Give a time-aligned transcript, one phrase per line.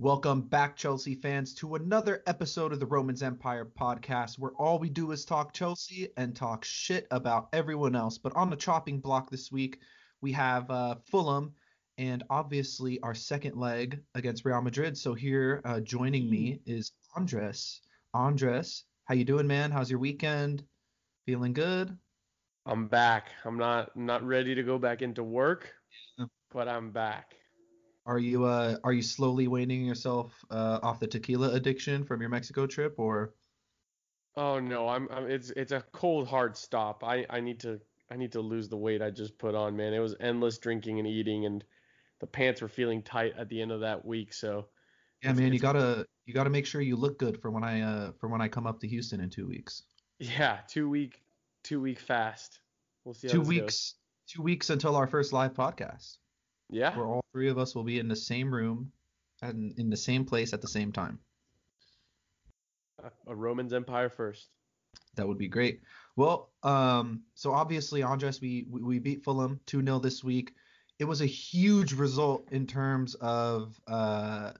[0.00, 4.90] Welcome back, Chelsea fans, to another episode of the Romans Empire podcast, where all we
[4.90, 8.18] do is talk Chelsea and talk shit about everyone else.
[8.18, 9.78] But on the chopping block this week,
[10.20, 11.52] we have uh, Fulham
[11.96, 14.98] and obviously our second leg against Real Madrid.
[14.98, 17.80] So here, uh, joining me is Andres.
[18.14, 19.70] Andres, how you doing, man?
[19.70, 20.64] How's your weekend?
[21.24, 21.96] Feeling good?
[22.66, 23.28] I'm back.
[23.44, 25.72] I'm not not ready to go back into work,
[26.18, 26.24] Yeah.
[26.52, 27.34] but I'm back.
[28.06, 32.30] Are you uh are you slowly weaning yourself uh, off the tequila addiction from your
[32.30, 33.34] Mexico trip, or
[34.36, 37.02] Oh no, I'm, I'm it's it's a cold hard stop.
[37.04, 39.94] I I need to I need to lose the weight I just put on, man.
[39.94, 41.64] It was endless drinking and eating and
[42.20, 44.68] the pants were feeling tight at the end of that week, so
[45.22, 48.12] yeah, man, you gotta you gotta make sure you look good for when I uh
[48.20, 49.82] for when I come up to Houston in two weeks.
[50.18, 51.22] yeah, two week
[51.62, 52.60] two week fast.
[53.04, 53.48] We'll see how Two this goes.
[53.48, 53.94] weeks
[54.26, 56.18] two weeks until our first live podcast,
[56.70, 56.96] Yeah.
[56.96, 58.90] where all three of us will be in the same room
[59.42, 61.18] and in the same place at the same time.
[63.02, 64.48] A, a Romans Empire first.
[65.16, 65.80] That would be great.
[66.16, 70.54] Well, um, so obviously, Andres, we we, we beat Fulham 2 0 this week.
[70.98, 74.52] It was a huge result in terms of uh,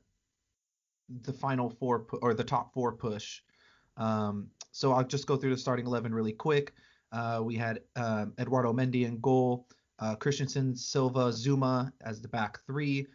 [1.23, 3.41] the final four pu- or the top four push.
[3.97, 6.75] Um, so I'll just go through the starting 11 really quick.
[7.13, 12.59] Uh, we had um, Eduardo Mendy in goal, uh, Christensen, Silva, Zouma as the back
[12.67, 13.07] three,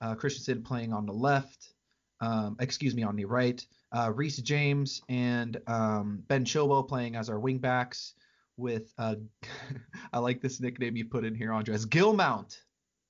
[0.00, 1.74] uh, Christensen playing on the left,
[2.20, 7.28] um, excuse me, on the right, uh, Reece James and um, Ben Chilwell playing as
[7.28, 8.12] our wingbacks
[8.56, 9.16] with, uh,
[10.12, 12.56] I like this nickname you put in here, Andres, Gilmount.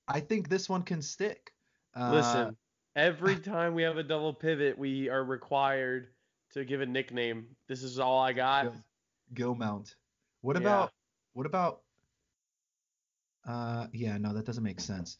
[0.07, 1.51] I think this one can stick.
[1.95, 2.57] Uh, Listen,
[2.95, 6.09] every time we have a double pivot, we are required
[6.53, 7.47] to give a nickname.
[7.67, 8.73] This is all I got.
[9.33, 9.95] Gil- Gilmount.
[10.41, 10.61] What Yeah.
[10.61, 10.91] about
[11.33, 11.81] what about
[13.47, 15.17] uh yeah, no, that doesn't make sense.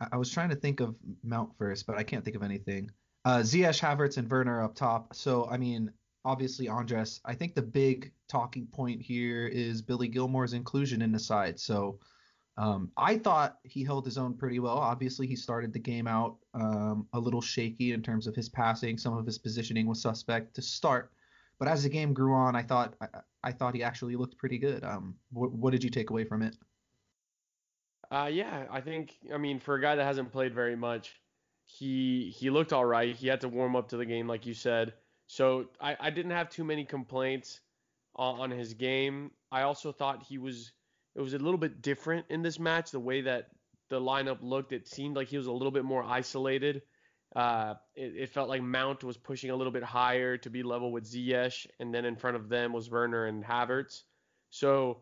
[0.00, 2.90] I, I was trying to think of Mount first, but I can't think of anything.
[3.24, 5.14] Uh Ziyech Havertz and Werner up top.
[5.14, 5.92] So I mean,
[6.24, 11.18] obviously Andres, I think the big talking point here is Billy Gilmour's inclusion in the
[11.18, 11.58] side.
[11.58, 11.98] So
[12.58, 14.76] um, I thought he held his own pretty well.
[14.76, 18.98] Obviously, he started the game out um, a little shaky in terms of his passing.
[18.98, 21.12] Some of his positioning was suspect to start,
[21.58, 23.06] but as the game grew on, I thought I,
[23.42, 24.84] I thought he actually looked pretty good.
[24.84, 26.54] Um, what, what did you take away from it?
[28.12, 31.18] Uh, yeah, I think, I mean, for a guy that hasn't played very much,
[31.64, 33.16] he he looked all right.
[33.16, 34.92] He had to warm up to the game, like you said.
[35.28, 37.60] So I, I didn't have too many complaints
[38.14, 39.30] on, on his game.
[39.50, 40.72] I also thought he was,
[41.14, 42.90] it was a little bit different in this match.
[42.90, 43.48] The way that
[43.88, 46.82] the lineup looked, it seemed like he was a little bit more isolated.
[47.34, 50.92] Uh, it, it felt like Mount was pushing a little bit higher to be level
[50.92, 54.02] with Ziyech, and then in front of them was Werner and Havertz.
[54.50, 54.98] So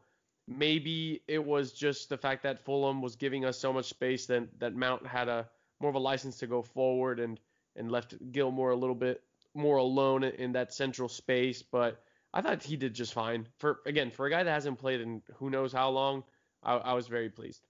[0.50, 4.58] maybe it was just the fact that Fulham was giving us so much space that
[4.58, 5.48] that Mount had a
[5.80, 7.40] more of a license to go forward and
[7.76, 9.22] and left Gilmour a little bit
[9.54, 11.62] more alone in that central space.
[11.62, 12.02] But
[12.34, 13.46] I thought he did just fine.
[13.58, 16.24] For again, for a guy that hasn't played in who knows how long,
[16.62, 17.66] I, I was very pleased.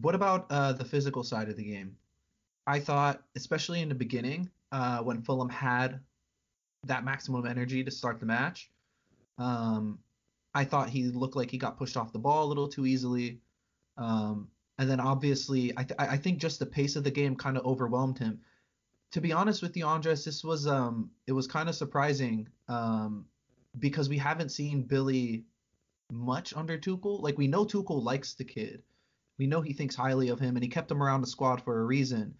[0.00, 1.96] What about uh, the physical side of the game?
[2.66, 6.00] I thought, especially in the beginning, uh, when Fulham had
[6.84, 8.70] that maximum energy to start the match,
[9.38, 9.98] um,
[10.54, 13.40] I thought he looked like he got pushed off the ball a little too easily.
[13.96, 14.48] Um,
[14.78, 17.66] and then obviously, I, th- I think just the pace of the game kind of
[17.66, 18.40] overwhelmed him.
[19.12, 23.26] To be honest with you, Andres, this was um, it was kind of surprising um,
[23.78, 25.44] because we haven't seen Billy
[26.12, 27.20] much under Tuchel.
[27.22, 28.82] Like we know Tuchel likes the kid,
[29.38, 31.80] we know he thinks highly of him, and he kept him around the squad for
[31.80, 32.34] a reason.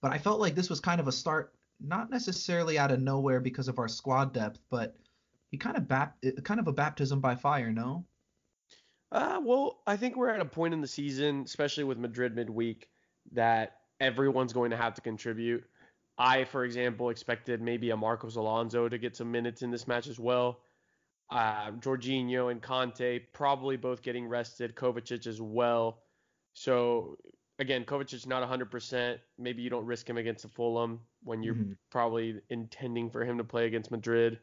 [0.00, 3.40] But I felt like this was kind of a start, not necessarily out of nowhere
[3.40, 4.96] because of our squad depth, but
[5.50, 8.06] he kind of bap- kind of a baptism by fire, no?
[9.10, 12.88] Uh, well, I think we're at a point in the season, especially with Madrid midweek,
[13.32, 15.64] that everyone's going to have to contribute.
[16.18, 20.08] I, for example, expected maybe a Marcos Alonso to get some minutes in this match
[20.08, 20.60] as well.
[21.30, 24.74] Uh, Jorginho and Kanté probably both getting rested.
[24.74, 26.02] Kovacic as well.
[26.54, 27.16] So
[27.58, 29.18] again, Kovacic not 100%.
[29.38, 31.76] Maybe you don't risk him against the Fulham when you're Mhm.
[31.90, 34.40] probably intending for him to play against Madrid.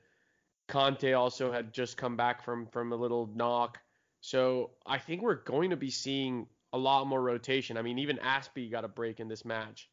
[0.67, 3.79] Kanté also had just come back from from a little knock.
[4.21, 7.77] So I think we're going to be seeing a lot more rotation.
[7.77, 9.89] I mean, even Azpi got a break in this match.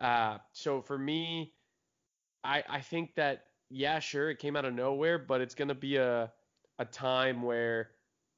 [0.00, 1.54] Uh, so for me,
[2.42, 5.74] I I think that yeah, sure, it came out of nowhere, but it's going to
[5.74, 6.32] be a
[6.78, 7.90] a time where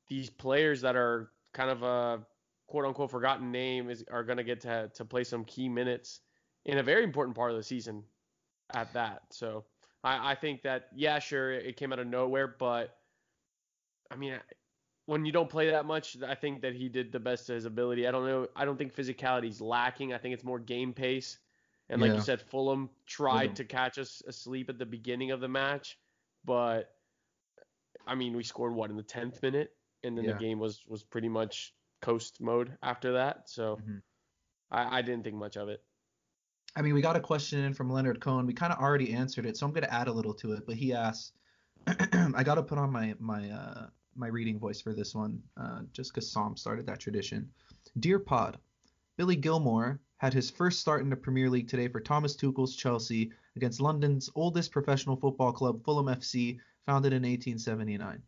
[0.08, 2.26] these players that are kind of a
[2.66, 6.20] quote unquote forgotten name is are going to get to to play some key minutes
[6.64, 8.04] in a very important part of the season
[8.74, 9.22] at that.
[9.30, 9.64] So
[10.02, 12.96] I, I think that yeah, sure, it came out of nowhere, but
[14.10, 14.40] I mean,
[15.06, 17.64] when you don't play that much, I think that he did the best of his
[17.64, 18.06] ability.
[18.06, 18.48] I don't know.
[18.56, 20.12] I don't think physicality is lacking.
[20.12, 21.38] I think it's more game pace
[21.88, 22.16] And like Yeah.
[22.16, 25.98] you said, Fulham tried to catch us asleep at the beginning of the match,
[26.44, 26.96] but
[28.06, 30.32] I mean, we scored what in the 10th minute, and then Yeah.
[30.34, 33.48] the game was was pretty much coast mode after that.
[33.48, 34.02] So Mhm.
[34.70, 35.84] I, I didn't think much of it.
[36.74, 38.46] I mean, we got a question in from Leonard Cohen.
[38.46, 40.66] We kind of already answered it, so I'm going to add a little to it.
[40.66, 41.32] But he asks,
[41.86, 43.86] I got to put on my my uh,
[44.16, 47.50] my reading voice for this one, uh, just because Sam started that tradition.
[47.98, 48.58] Dear Pod,
[49.16, 53.32] Billy Gilmour had his first start in the Premier League today for Thomas Tuchel's Chelsea
[53.56, 58.22] against London's oldest professional football club, Fulham FC, founded in 1879.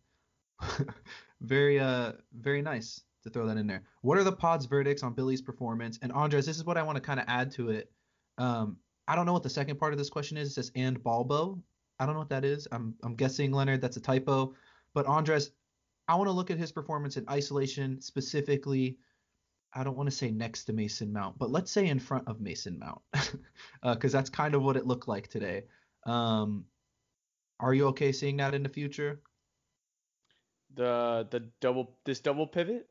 [1.41, 3.83] very uh very nice to throw that in there.
[4.03, 5.99] What are the pod's verdicts on Billy's performance?
[6.03, 7.91] And Andres, this is what I want to kind of add to it.
[8.39, 8.77] Um,
[9.07, 10.49] I don't know what the second part of this question is.
[10.49, 11.63] It says and Balbo.
[11.99, 12.67] I don't know what that is.
[12.73, 14.55] I'm I'm guessing Leonard that's a typo.
[14.95, 15.51] But Andres,
[16.09, 18.99] I want to look at his performance in isolation specifically.
[19.73, 22.41] I don't want to say next to Mason Mount, but let's say in front of
[22.41, 23.01] Mason Mount,
[23.83, 25.65] because that's kind of what it looked like today.
[26.07, 26.65] Um,
[27.59, 29.21] are you okay seeing that in the future?
[30.75, 32.89] The the double this double pivot.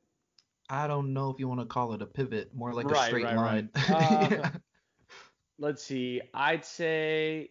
[0.69, 3.25] I don't know if you want to call it a pivot, more like a straight
[3.25, 3.69] right, line.
[3.89, 3.92] right.
[3.92, 4.50] Uh, Yeah.
[5.63, 6.21] Let's see.
[6.33, 7.50] I'd say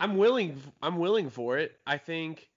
[0.00, 0.62] I'm willing.
[0.80, 1.76] I'm willing for it.
[1.86, 2.48] I think.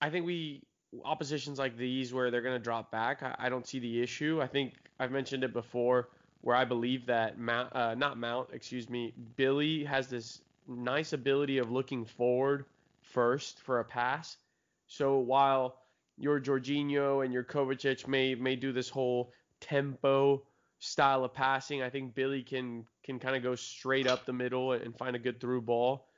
[0.00, 0.62] I think we
[1.04, 3.22] oppositions like these where they're gonna drop back.
[3.22, 4.40] I, I don't see the issue.
[4.42, 6.10] I think I've mentioned it before,
[6.42, 11.58] where I believe that Mount, uh, not Mount, excuse me, Billy has this nice ability
[11.58, 12.66] of looking forward
[13.00, 14.36] first for a pass.
[14.86, 15.78] So while
[16.18, 20.42] your Jorginho and your Kovacic may may do this whole tempo
[20.78, 21.82] style of passing.
[21.82, 25.20] I think Billy can can kind of go straight up the middle and find a
[25.20, 26.08] good through ball.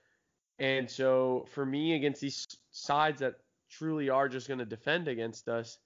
[0.59, 3.37] And so for me against these sides that
[3.71, 5.79] truly are just going to defend against us,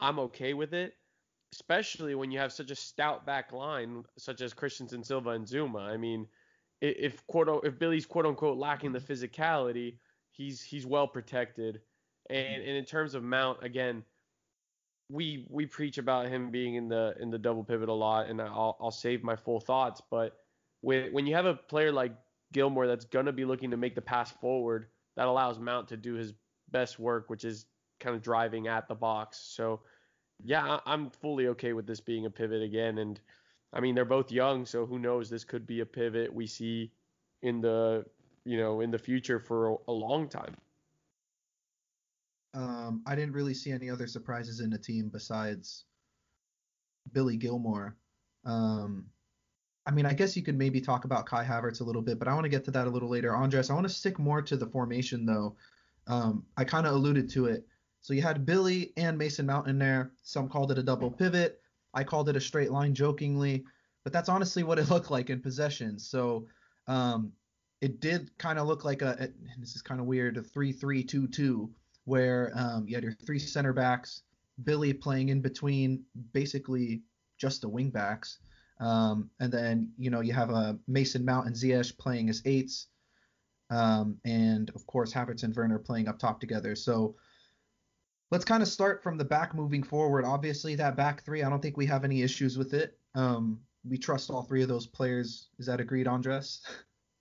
[0.00, 0.94] I'm okay with it,
[1.52, 5.82] especially when you have such a stout back line such as Christensen, Silva, and Zouma.
[5.82, 6.26] I mean,
[6.80, 9.12] if quote if Billy's quote unquote lacking the mm-hmm.
[9.12, 9.96] physicality,
[10.30, 11.80] he's he's well protected.
[12.28, 14.02] And, and in terms of Mount, again,
[15.08, 18.40] we we preach about him being in the in the double pivot a lot, and
[18.40, 20.02] I'll I'll save my full thoughts.
[20.10, 20.36] But
[20.80, 22.12] when when you have a player like
[22.52, 24.86] Gilmour that's gonna be looking to make the pass forward,
[25.16, 26.32] that allows Mount to do his
[26.70, 27.66] best work, which is
[28.00, 29.38] kind of driving at the box.
[29.38, 29.80] So
[30.44, 32.98] yeah, I'm fully okay with this being a pivot again.
[32.98, 33.20] And
[33.72, 35.30] I mean they're both young, so who knows?
[35.30, 36.90] This could be a pivot we see
[37.42, 38.04] in the
[38.44, 40.56] you know in the future for a, a long time.
[42.54, 45.84] Um, I didn't really see any other surprises in the team besides
[47.12, 47.96] Billy Gilmour.
[48.44, 49.06] Um,
[49.86, 52.26] I mean, I guess you could maybe talk about Kai Havertz a little bit, but
[52.26, 53.34] I want to get to that a little later.
[53.34, 55.56] Andres, I want to stick more to the formation though.
[56.08, 57.66] Um, I kind of alluded to it.
[58.00, 60.12] So you had Billy and Mason Mount in there.
[60.22, 61.60] Some called it a double pivot.
[61.94, 63.64] I called it a straight line jokingly,
[64.04, 65.98] but that's honestly what it looked like in possession.
[65.98, 66.46] So
[66.86, 67.32] um,
[67.80, 71.68] it did kind of look like a, and this is kind of weird, a 3-3-2-2
[72.06, 74.22] where um, you had your three center backs,
[74.64, 77.02] Billy playing in between basically
[77.36, 78.38] just the wing backs.
[78.80, 82.86] Um, and then, you know, you have a Mason Mount and Ziyech playing as eights.
[83.70, 86.76] Um, and of course, Havertz and Werner playing up top together.
[86.76, 87.16] So
[88.30, 90.24] let's kind of start from the back moving forward.
[90.24, 92.96] Obviously, that back three, I don't think we have any issues with it.
[93.16, 95.48] Um, we trust all three of those players.
[95.58, 96.62] Is that agreed, Andres?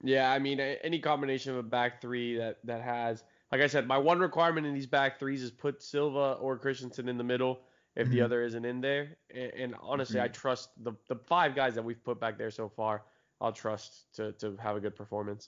[0.04, 3.24] Yeah, I mean, any combination of a back three that that has,
[3.56, 7.08] like I said, my one requirement in these back threes is put Silva or Christensen
[7.08, 7.62] in the middle
[7.96, 8.26] if the Mhm.
[8.26, 9.16] other isn't in there.
[9.34, 12.68] And, and honestly, I trust the the five guys that we've put back there so
[12.68, 13.06] far.
[13.40, 15.48] I'll trust to to have a good performance.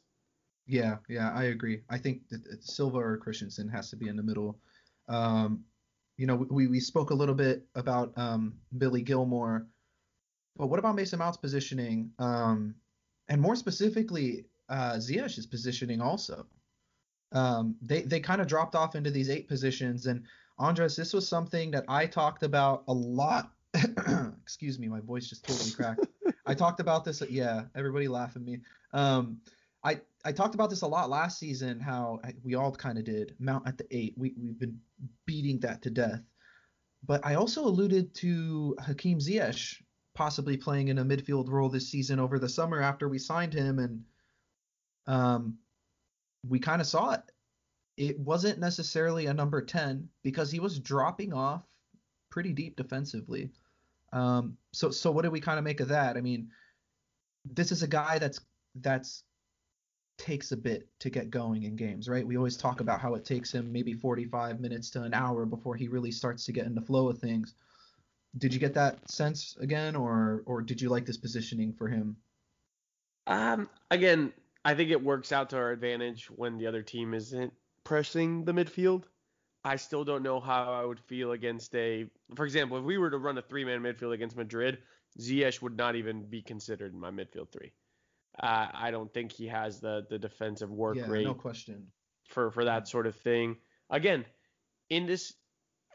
[0.67, 1.81] Yeah, yeah, I agree.
[1.89, 4.57] I think that that Silva or Christensen has to be in the middle.
[5.09, 5.65] Um,
[6.15, 9.67] you know, we, we spoke a little bit about um, Billy Gilmour,
[10.55, 12.11] but what about Mason Mount's positioning?
[12.19, 12.75] Um,
[13.27, 16.47] and more specifically, uh, Ziyech's positioning also.
[17.31, 20.23] Um, they they kind of dropped off into these eight positions, and
[20.57, 23.51] Andres, this was something that I talked about a lot.
[24.41, 26.07] Excuse me, my voice just totally cracked.
[26.45, 27.21] I talked about this.
[27.29, 28.61] Yeah, everybody laugh at me.
[28.93, 29.41] Um,
[29.83, 31.79] I I talked about this a lot last season.
[31.79, 33.35] How I, we all kind of did.
[33.39, 34.13] Mount at the eight.
[34.17, 34.79] We we've been
[35.25, 36.21] beating that to death.
[37.05, 39.81] But I also alluded to Hakim Ziyech
[40.15, 43.77] possibly playing in a midfield role this season over the summer after we signed him,
[43.77, 44.03] and
[45.05, 45.57] um,
[46.49, 47.21] we kind of saw it.
[47.97, 51.63] It wasn't necessarily a number ten because he was dropping off
[52.29, 53.49] pretty deep defensively.
[54.13, 56.17] Um, so so what do we kind of make of that?
[56.17, 56.49] I mean,
[57.45, 58.39] this is a guy that's
[58.75, 59.23] that's
[60.17, 62.25] takes a bit to get going in games, right?
[62.25, 65.75] We always talk about how it takes him maybe 45 minutes to an hour before
[65.75, 67.53] he really starts to get in the flow of things.
[68.37, 72.17] Did you get that sense again, or or did you like this positioning for him?
[73.25, 74.31] Um, again,
[74.67, 77.53] I think it works out to our advantage when the other team isn't
[77.85, 79.05] pressing the midfield.
[79.63, 82.05] I still don't know how I would feel against a,
[82.35, 84.79] for example, if we were to run a three-man midfield against Madrid,
[85.21, 87.71] Ziyech would not even be considered in my midfield three.
[88.43, 91.87] Uh, I don't think he has the the defensive work yeah, rate no question.
[92.27, 93.55] for for that sort of thing.
[93.89, 94.25] Again,
[94.89, 95.33] in this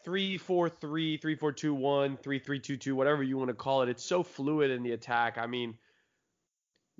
[0.07, 5.37] 3-4-3, 3-4-2-1, 3-3-2-2, whatever you want to call it, it's so fluid in the attack.
[5.37, 5.75] I mean,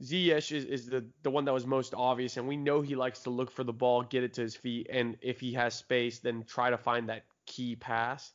[0.01, 3.21] Ziyech is, is the, the one that was most obvious, and we know he likes
[3.21, 6.19] to look for the ball, get it to his feet, and if he has space,
[6.19, 8.33] then try to find that key pass.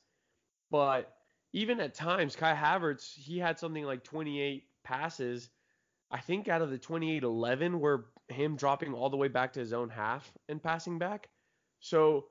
[0.69, 1.13] But
[1.53, 5.49] even at times, Kai Havertz, he had something like 28 passes.
[6.11, 9.59] I think out of the 28, 11 were him dropping all the way back to
[9.59, 11.29] his own half and passing back.
[11.79, 12.27] So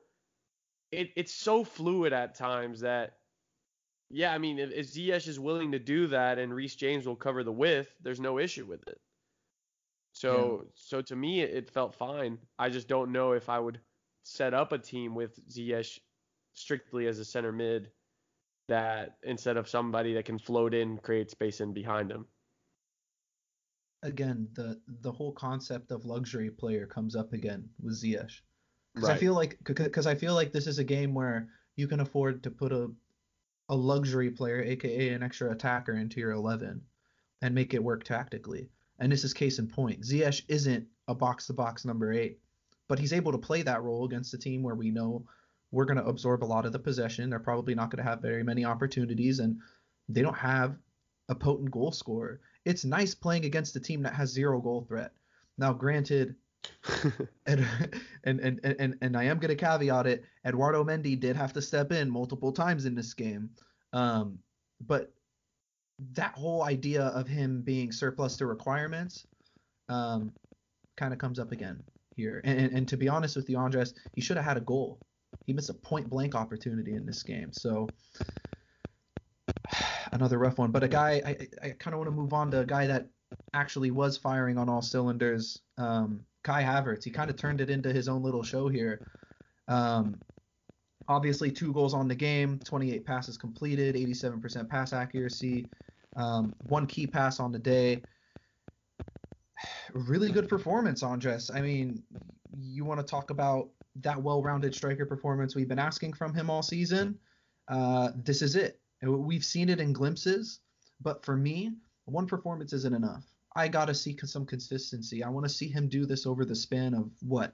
[0.91, 3.17] it, it's so fluid at times that,
[4.09, 7.15] yeah, I mean, if, if Ziyech is willing to do that and Reece James will
[7.15, 8.99] cover the width, there's no issue with it.
[10.17, 10.69] So yeah.
[10.73, 12.39] so to me it felt fine.
[12.57, 13.79] I just don't know if I would
[14.23, 15.99] set up a team with Ziyech
[16.53, 17.91] strictly as a center mid
[18.67, 22.25] that instead of somebody that can float in, create space in behind him.
[24.01, 28.41] Again, the the whole concept of luxury player comes up again with Ziyech.
[28.95, 29.17] Because right.
[29.17, 32.41] I feel like because I feel like this is a game where you can afford
[32.43, 32.89] to put a
[33.69, 36.81] a luxury player, aka an extra attacker, into your eleven
[37.43, 38.71] and make it work tactically.
[38.99, 40.01] And this is case in point.
[40.01, 42.39] Ziyech isn't a box to box number eight,
[42.87, 45.25] but he's able to play that role against a team where we know
[45.71, 47.29] we're going to absorb a lot of the possession.
[47.29, 49.59] They're probably not going to have very many opportunities, and
[50.09, 50.77] they don't have
[51.29, 52.39] a potent goal scorer.
[52.65, 55.11] It's nice playing against a team that has zero goal threat.
[55.57, 56.35] Now, granted,
[57.45, 57.65] and,
[58.23, 61.61] and, and, and, and I am going to caveat it, Eduardo Mendy did have to
[61.61, 63.49] step in multiple times in this game.
[63.93, 64.39] Um,
[64.85, 65.11] but
[66.13, 69.25] that whole idea of him being surplus to requirements
[69.89, 70.31] um,
[70.95, 71.81] kind of comes up again
[72.15, 72.41] here.
[72.43, 74.99] And, and, and, to be honest with you, Andres, he should have had a goal.
[75.45, 77.51] He missed a point blank opportunity in this game.
[77.51, 77.87] So
[80.11, 80.71] another rough one.
[80.71, 83.07] But a guy, I, I kind of want to move on to a guy that
[83.53, 85.61] actually was firing on all cylinders.
[85.77, 87.03] Um, Kai Havertz.
[87.03, 89.05] He kind of turned it into his own little show here.
[89.67, 90.19] Um,
[91.07, 95.65] obviously, two goals on the game, 28 passes completed, 87% pass accuracy.
[96.17, 98.01] Um, one key pass on the day.
[99.93, 101.49] Really good performance, Andres.
[101.49, 102.03] I mean,
[102.59, 103.69] you want to talk about
[104.01, 107.17] that well-rounded striker performance we've been asking from him all season.
[107.67, 108.79] Uh, this is it.
[109.01, 110.59] We've seen it in glimpses,
[111.01, 111.71] but for me,
[112.05, 113.25] one performance isn't enough.
[113.55, 115.23] I gotta see some consistency.
[115.23, 117.53] I want to see him do this over the span of what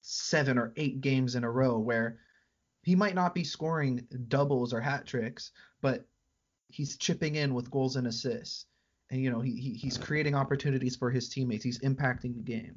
[0.00, 2.18] seven or eight games in a row, where
[2.82, 6.04] he might not be scoring doubles or hat tricks, but
[6.72, 8.66] he's chipping in with goals and assists,
[9.10, 11.64] and you know he, he he's creating opportunities for his teammates.
[11.64, 12.76] He's impacting the game,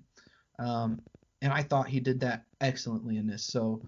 [0.60, 1.02] um,
[1.42, 3.44] and I thought he did that excellently in this.
[3.44, 3.82] So,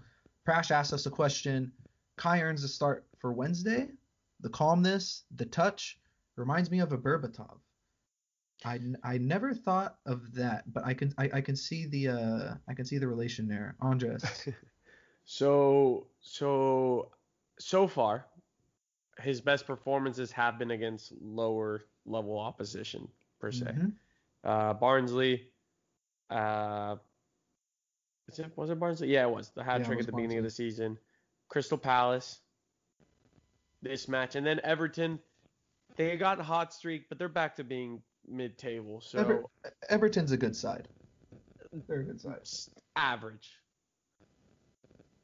[0.46, 1.72] Prash asked us a question.
[2.16, 3.88] Kai earns a start for Wednesday.
[4.40, 5.98] The calmness, the touch,
[6.36, 7.58] reminds me of a Berbatov.
[8.64, 12.54] I, I never thought of that, but I can I, I can see the uh
[12.68, 14.24] I can see the relation there, Andres.
[15.24, 17.12] so so
[17.60, 18.26] so far,
[19.20, 23.08] his best performances have been against lower level opposition
[23.40, 23.66] per se.
[23.66, 23.88] Mm-hmm.
[24.44, 25.48] Uh, Barnsley,
[26.30, 26.96] uh,
[28.28, 29.08] it, was it Barnsley?
[29.08, 30.26] Yeah, it was the hat yeah, trick at the Barnsley.
[30.26, 30.98] beginning of the season.
[31.48, 32.40] Crystal Palace,
[33.82, 35.18] this match, and then Everton.
[35.96, 39.00] They got a hot streak, but they're back to being mid-table.
[39.00, 39.44] So Ever-
[39.88, 40.86] Everton's a good side.
[41.88, 42.40] They're a good side.
[42.94, 43.50] Average.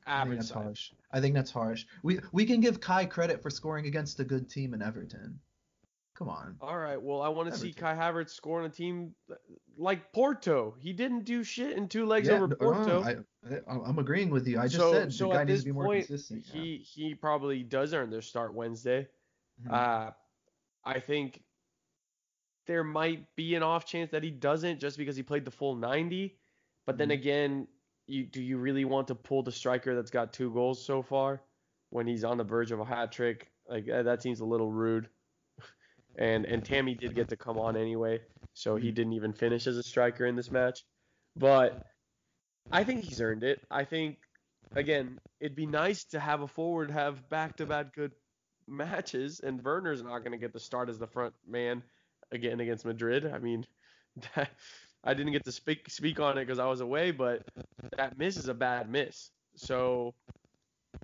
[0.06, 0.90] I think that's harsh.
[1.12, 1.86] I think that's harsh.
[2.02, 5.38] We we can give Kai credit for scoring against a good team in Everton.
[6.14, 6.56] Come on.
[6.60, 7.00] All right.
[7.00, 9.14] Well, I want to see Kai Havertz score on a team
[9.76, 10.76] like Porto.
[10.78, 13.02] He didn't do shit in two legs yeah, over Porto.
[13.02, 14.60] I, am agreeing with you.
[14.60, 16.46] I just so, said so the guy needs to be more point, consistent.
[16.46, 17.06] He yeah.
[17.08, 19.08] he probably does earn their start Wednesday.
[19.60, 19.74] Mm-hmm.
[19.74, 20.10] Uh,
[20.84, 21.42] I think
[22.66, 25.74] there might be an off chance that he doesn't just because he played the full
[25.74, 26.36] 90.
[26.86, 27.12] But then mm-hmm.
[27.12, 27.68] again,
[28.06, 31.42] you do you really want to pull the striker that's got two goals so far
[31.90, 33.50] when he's on the verge of a hat trick?
[33.68, 35.08] Like uh, that seems a little rude.
[36.18, 38.20] and and Tammy did get to come on anyway,
[38.52, 40.84] so he didn't even finish as a striker in this match.
[41.36, 41.86] But
[42.70, 43.60] I think he's earned it.
[43.70, 44.18] I think
[44.74, 48.12] again, it'd be nice to have a forward have back-to-back good
[48.66, 51.82] matches, and Werner's not going to get the start as the front man
[52.32, 53.30] again against Madrid.
[53.32, 53.66] I mean,
[54.34, 54.50] that
[55.04, 57.42] I didn't get to speak speak on it because I was away, but
[57.96, 59.30] that miss is a bad miss.
[59.54, 60.14] So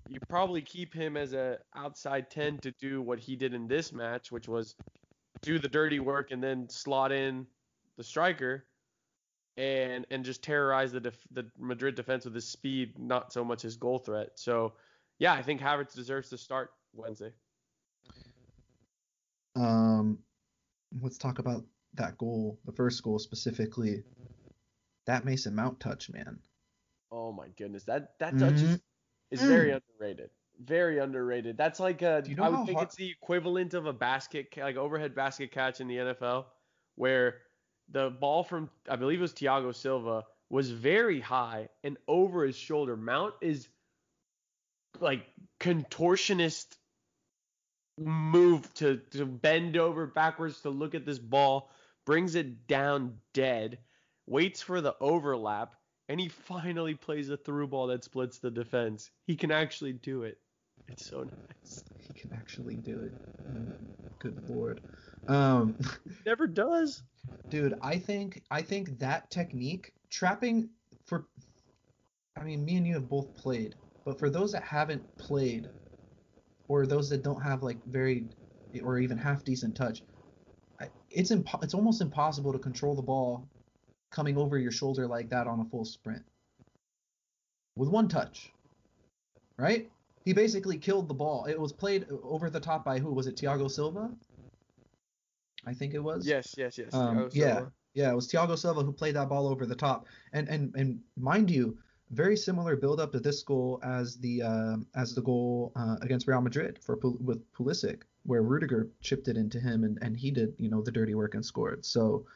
[0.08, 3.92] you probably keep him as a outside 10 to do what he did in this
[3.92, 4.74] match, which was
[5.42, 7.46] do the dirty work and then slot in
[7.96, 8.64] the striker
[9.56, 13.62] and and just terrorize the def- the Madrid defense with his speed, not so much
[13.62, 14.30] his goal threat.
[14.36, 14.72] So,
[15.18, 17.32] yeah, I think Havertz deserves to start Wednesday.
[19.56, 20.18] Um,
[21.02, 24.02] let's talk about that goal, the first goal specifically.
[25.06, 26.38] That Mason Mount touch, man.
[27.10, 28.74] Oh my goodness, that that touch mm-hmm.
[28.74, 29.80] is, is very Mm.
[29.98, 30.30] underrated.
[30.62, 31.56] Very underrated.
[31.56, 34.54] That's like a, you know I would think hard- it's the equivalent of a basket,
[34.56, 36.44] like overhead basket catch in the NFL,
[36.96, 37.38] where
[37.88, 42.56] the ball from I believe it was Thiago Silva was very high and over his
[42.56, 42.96] shoulder.
[42.96, 43.68] Mount is
[45.00, 45.24] like
[45.60, 46.66] contortionist
[47.98, 51.70] move to to bend over backwards to look at this ball,
[52.06, 53.78] brings it down dead,
[54.26, 55.74] waits for the overlap,
[56.08, 59.10] and he finally plays a through ball that splits the defense.
[59.26, 60.38] He can actually do it.
[60.88, 61.84] It's so nice.
[61.98, 63.12] He can actually do it.
[64.18, 64.80] Good lord.
[65.28, 65.76] Um,
[66.26, 67.02] Never does.
[67.50, 70.70] dude, I think I think that technique trapping
[71.06, 71.26] for.
[72.36, 75.70] I mean, me and you have both played, but for those that haven't played,
[76.68, 78.28] or those that don't have like very,
[78.82, 80.02] or even half decent touch,
[81.10, 83.46] it's impo- it's almost impossible to control the ball
[84.10, 86.22] coming over your shoulder like that on a full sprint
[87.76, 88.52] with one touch,
[89.56, 89.88] right?
[90.24, 91.46] He basically killed the ball.
[91.46, 93.12] It was played over the top by who?
[93.12, 94.10] Was it Thiago Silva?
[95.66, 96.26] I think it was.
[96.26, 96.92] Yes, yes, yes.
[96.92, 97.62] Um, yeah,
[97.94, 101.00] yeah, it was Thiago Silva who played that ball over the top, and and and
[101.16, 101.78] mind you,
[102.10, 106.26] very similar build up to this goal as the uh, as the goal uh, against
[106.26, 110.54] Real Madrid for with Pulisic, where Rudiger chipped it into him and and he did
[110.58, 111.84] you know the dirty work and scored.
[111.84, 112.26] So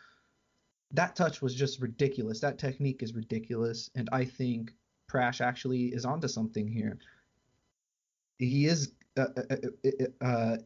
[0.93, 2.41] that touch was just ridiculous.
[2.41, 4.73] That technique is ridiculous, and I think
[5.11, 6.99] Prash actually is onto something here.
[8.39, 10.57] He is uh, uh, uh, uh,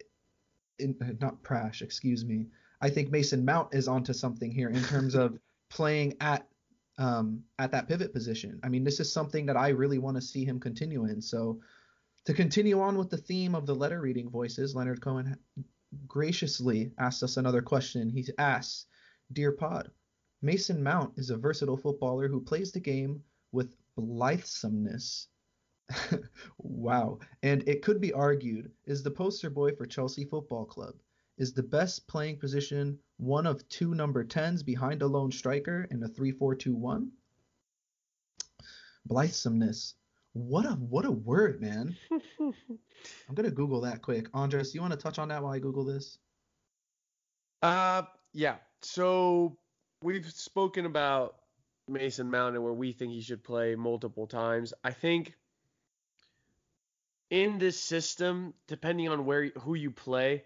[0.79, 2.47] in, not Prash, excuse me.
[2.81, 5.39] I think Mason Mount is onto something here in terms of
[5.71, 6.47] playing at
[6.99, 8.59] um, at that pivot position.
[8.63, 11.21] I mean, this is something that I really want to see him continue in.
[11.23, 11.61] So
[12.29, 15.35] to continue on with the theme of the letter reading voices, Leonard Cohen
[16.07, 18.11] graciously asked us another question.
[18.11, 18.85] He asks,
[19.33, 19.91] "Dear Pod,
[20.43, 25.29] Mason Mount is a versatile footballer who plays the game with blithesomeness."
[26.59, 27.19] wow.
[27.43, 30.97] And it could be argued is the poster boy for Chelsea Football Club.
[31.39, 36.03] Is the best playing position one of two number 10s behind a lone striker in
[36.03, 37.09] a 3-4-2-1?
[39.09, 39.95] Blithesomeness.
[40.39, 41.97] What a what a word, man.
[42.41, 44.29] I'm gonna Google that quick.
[44.33, 46.19] Andres, you want to touch on that while I Google this?
[47.61, 48.57] Uh, yeah.
[48.81, 49.59] So
[50.01, 51.35] we've spoken about
[51.89, 54.73] Mason Mount and where we think he should play multiple times.
[54.85, 55.35] I think
[57.31, 60.45] in this system, depending on where who you play,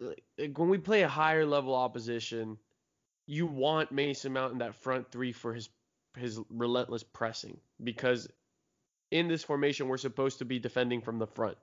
[0.00, 2.56] like like, when we play a higher level opposition,
[3.26, 5.68] you want Mason Mount in that front three for his
[6.16, 8.28] his relentless pressing because
[9.10, 11.56] in this formation we're supposed to be defending from the front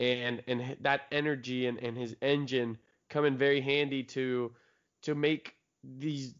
[0.00, 4.52] and and that energy and, and his engine come in very handy to
[5.02, 5.54] to make
[5.98, 6.34] these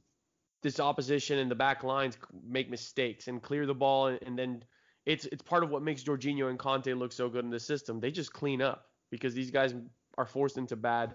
[0.62, 2.16] this opposition and the back lines
[2.47, 4.62] make mistakes and clear the ball and, and then
[5.07, 8.01] it's it's part of what makes Jorginho and Kanté look so good in the system.
[8.01, 9.75] They just clean up because these guys
[10.16, 11.14] are forced into bad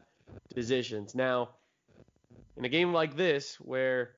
[0.53, 1.15] positions.
[1.15, 1.49] Now,
[2.58, 4.12] in a game like this where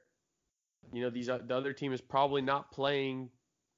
[0.92, 3.30] you know these uh, the other team is probably not playing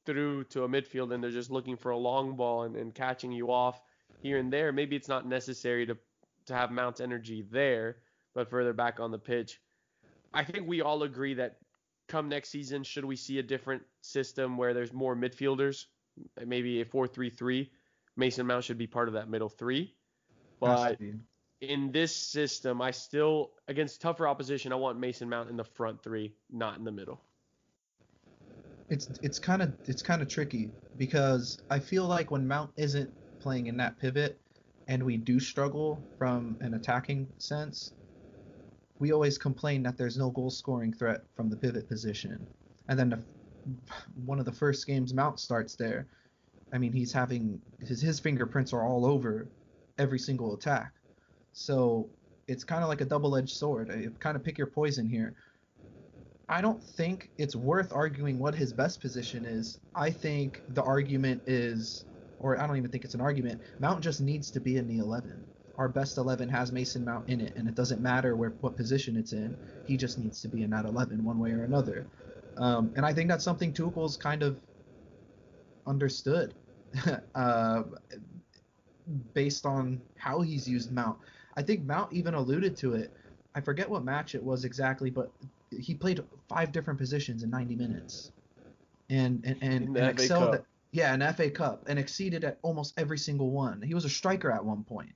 [0.06, 3.32] through to a midfield and they're just looking for a long ball and, and catching
[3.32, 3.82] you off
[4.22, 5.98] here and there, maybe it's not necessary to
[6.48, 7.98] to have Mount's energy there,
[8.34, 9.60] but further back on the pitch.
[10.34, 11.58] I think we all agree that
[12.08, 15.86] come next season, should we see a different system where there's more midfielders,
[16.46, 17.70] maybe a 4-3-3,
[18.18, 19.94] Mason Mount should be part of that middle three.
[20.60, 21.00] But
[21.62, 26.04] in this system, I still against tougher opposition, I want Mason Mount in the front
[26.04, 27.22] three, not in the middle.
[28.92, 33.12] It's it's kind of it's kind of tricky because I feel like when Mount isn't
[33.42, 34.40] playing in that pivot
[34.88, 37.94] and we do struggle from an attacking sense,
[39.00, 42.48] we always complain that there's no goal scoring threat from the pivot position.
[42.90, 43.24] And then the,
[44.26, 46.08] one of the first games Mount starts there,
[46.74, 49.50] I mean he's having his his fingerprints are all over
[49.98, 50.92] every single attack.
[51.54, 52.10] So
[52.48, 53.90] it's kind of like a double-edged sword.
[53.90, 55.36] You kind of pick your poison here.
[56.52, 59.80] I don't think it's worth arguing what his best position is.
[59.96, 62.04] I think the argument is,
[62.40, 63.62] or I don't even think it's an argument.
[63.80, 65.46] Mount just needs to be in the 11.
[65.78, 69.16] Our best 11 has Mason Mount in it, and it doesn't matter where what position
[69.16, 69.56] it's in.
[69.86, 72.06] He just needs to be in that 11 one way or another.
[72.58, 74.58] Um, and I think that's something Tuchel's kind of
[75.88, 76.54] understood,
[77.36, 77.84] uh,
[79.34, 81.18] based on how he's used Mount.
[81.56, 83.10] I think Mount even alluded to it.
[83.56, 85.32] I forget what match it was exactly, but
[85.80, 88.32] he played five different positions in 90 minutes,
[89.10, 90.56] and and and, and excelled.
[90.56, 93.82] At, yeah, an FA Cup, and exceeded at almost every single one.
[93.82, 95.14] He was a striker at one point.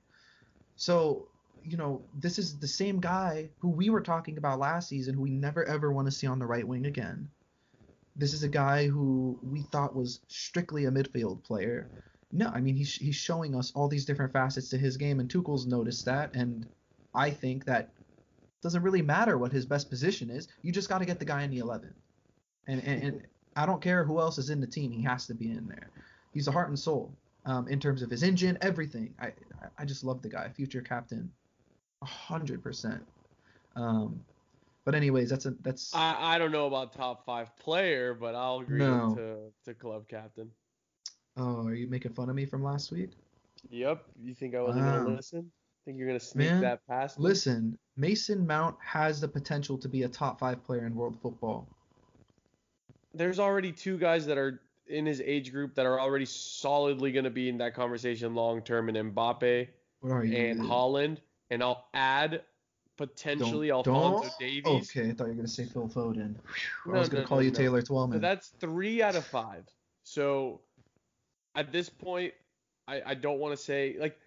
[0.76, 1.28] So
[1.66, 5.22] you know, this is the same guy who we were talking about last season, who
[5.22, 7.28] we never ever want to see on the right wing again.
[8.14, 11.90] This is a guy who we thought was strictly a midfield player.
[12.32, 15.28] No, I mean he's he's showing us all these different facets to his game, and
[15.28, 16.66] Tuchel's noticed that, and
[17.14, 17.90] I think that
[18.66, 20.48] doesn't really matter what his best position is.
[20.62, 21.94] You just got to get the guy in the 11,
[22.66, 23.22] and, and and
[23.54, 24.90] I don't care who else is in the team.
[24.90, 25.88] He has to be in there.
[26.34, 27.12] He's a heart and soul
[27.44, 29.14] um, in terms of his engine, everything.
[29.20, 29.30] I
[29.78, 31.30] I- just love the guy, future captain,
[32.02, 33.06] a hundred percent.
[33.76, 34.18] Um,
[34.84, 38.58] but anyways, that's a that's I, I don't know about top five player, but I'll
[38.58, 39.14] agree No.
[39.14, 40.50] to to club captain.
[41.36, 43.10] oh, are you making fun of me from last week?
[43.70, 44.04] Yep.
[44.20, 45.04] You think I wasn't Wow.
[45.04, 45.52] gonna listen?
[45.86, 47.22] Think you're gonna sneak Man, that past me?
[47.26, 51.68] Listen, Mason Mount has the potential to be a top five player in world football.
[53.14, 57.30] There's already two guys that are in his age group that are already solidly gonna
[57.30, 59.68] be in that conversation long term, and Mbappe
[60.00, 60.36] What are you?
[60.36, 60.60] and?
[60.60, 61.18] Haaland,
[61.50, 62.42] and I'll add
[62.96, 64.90] potentially Don't- Alphonso don't- Davies.
[64.90, 66.34] Okay, I thought you were gonna say Phil Foden.
[66.84, 67.52] Whew, No, I was gonna no, call no, you.
[67.52, 69.64] Taylor So that's three out of five.
[70.02, 70.62] So
[71.54, 72.34] at this point,
[72.88, 74.18] I, I don't want to say like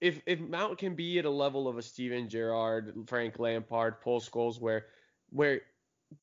[0.00, 4.20] if if Mount can be at a level of a Steven Gerrard, Frank Lampard, Paul
[4.20, 4.86] Scholes, where
[5.30, 5.60] where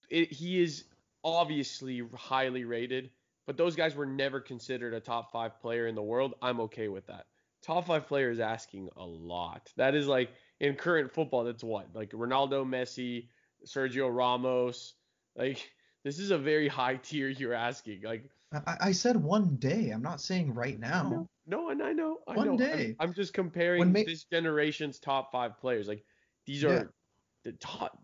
[0.10, 0.86] it, he is
[1.24, 3.12] obviously highly rated,
[3.46, 6.34] but those guys were never considered a top five player in the world.
[6.42, 7.26] I'm okay with that.
[7.62, 9.72] Top five player is asking a lot.
[9.78, 11.44] That is like in current football.
[11.44, 13.28] That's what like Ronaldo, Messi,
[13.66, 14.94] Sergio Ramos.
[15.36, 15.72] Like
[16.04, 18.02] this is a very high tier you're asking.
[18.04, 19.90] Like I, I said one day.
[19.90, 21.28] I'm not saying right now.
[21.46, 22.52] no, and I know, I One know.
[22.54, 22.96] I'm- day.
[23.00, 25.88] I'm, just comparing Ma- this generation's top five players.
[25.88, 26.04] Like
[26.46, 26.70] these Yeah.
[26.70, 26.94] are
[27.44, 28.00] the top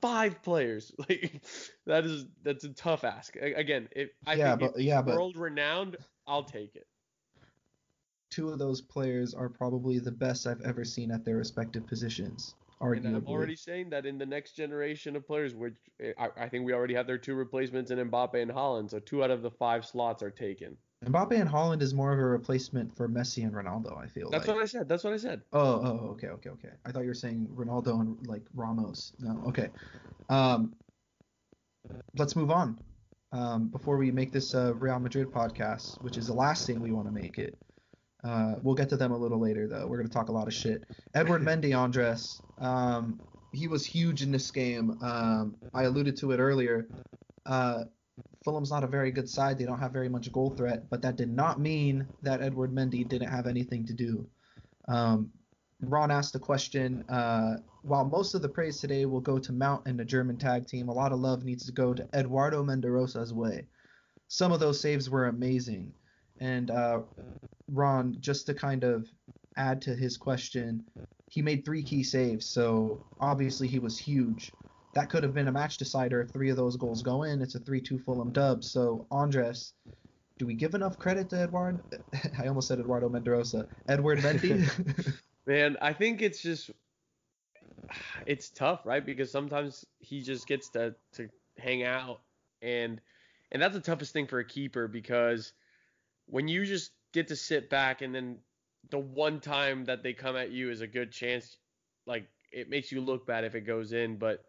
[0.00, 0.92] five players.
[1.08, 1.42] Like
[1.86, 3.36] that is that's a tough ask.
[3.36, 6.86] Again, if I yeah, think but yeah, but world renowned, I'll take it.
[8.30, 12.54] two of those players are probably the best I've ever seen at their respective positions.
[12.80, 13.06] Arguably.
[13.06, 15.74] And I'm already saying that in the next generation of players, which
[16.18, 19.24] I, I think we already have their two replacements in Mbappe and Haaland, so two
[19.24, 20.76] out of the five slots are taken.
[21.04, 23.96] Mbappe and Haaland is more of a replacement for Messi and Ronaldo.
[23.96, 24.56] I feel That's like.
[24.56, 24.88] what I said.
[24.88, 25.42] That's what I said.
[25.52, 26.70] Oh, oh, okay, okay, okay.
[26.84, 29.12] I thought you were saying Ronaldo and like Ramos.
[29.20, 29.68] No, okay.
[30.28, 30.74] Um,
[32.16, 32.78] let's move on.
[33.30, 36.92] Um, before we make this uh, Real Madrid podcast, which is the last thing we
[36.92, 37.56] want to make it.
[38.24, 39.86] Uh, we'll get to them a little later though.
[39.86, 40.84] We're gonna talk a lot of shit.
[41.14, 42.40] Edward Mendy, Andres.
[42.58, 43.20] Um,
[43.52, 44.98] he was huge in this game.
[45.02, 46.88] Um, I alluded to it earlier.
[47.46, 47.84] Uh,
[48.44, 49.58] Fulham's not a very good side.
[49.58, 53.08] They don't have very much goal threat, but that did not mean that Edward Mendy
[53.08, 54.26] didn't have anything to do.
[54.86, 55.30] Um,
[55.80, 59.86] Ron asked the question uh, while most of the praise today will go to Mount
[59.86, 63.32] and the German tag team, a lot of love needs to go to Eduardo Menderosa's
[63.32, 63.66] way.
[64.28, 65.92] Some of those saves were amazing.
[66.40, 67.00] And uh,
[67.68, 69.10] Ron, just to kind of
[69.56, 70.84] add to his question,
[71.28, 74.54] he made three key saves, so obviously he was huge.
[74.94, 77.42] That could have been a match decider if three of those goals go in.
[77.42, 78.64] It's a 3 2 Fulham dub.
[78.64, 79.74] So, Andres,
[80.38, 81.82] do we give enough credit to Eduard?
[82.38, 83.66] I almost said Eduardo Menderosa.
[83.86, 84.66] Edward Mendy?
[85.46, 86.70] Man, I think it's just
[88.26, 89.04] it's tough, right?
[89.04, 91.28] Because sometimes he just gets to to
[91.58, 92.20] hang out
[92.62, 93.00] and
[93.50, 95.52] and that's the toughest thing for a keeper because
[96.26, 98.38] when you just get to sit back and then
[98.90, 101.56] the one time that they come at you is a good chance
[102.06, 104.44] like it makes you look bad if it goes in, but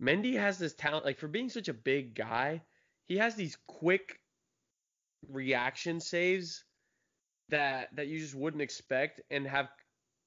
[0.00, 2.62] Mendy has this talent like for being such a big guy,
[3.04, 4.20] he has these quick
[5.28, 6.64] reaction saves
[7.48, 9.68] that that you just wouldn't expect and have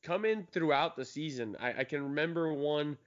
[0.04, 1.56] come in throughout the season.
[1.60, 2.98] I, I can remember one.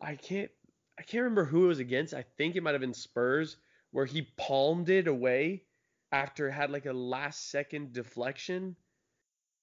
[0.00, 0.50] I can't.
[0.98, 2.12] I can't remember who it was against.
[2.12, 3.56] I think it might have been Spurs,
[3.90, 5.64] where he palmed it away
[6.12, 8.76] after it had like a last second deflection,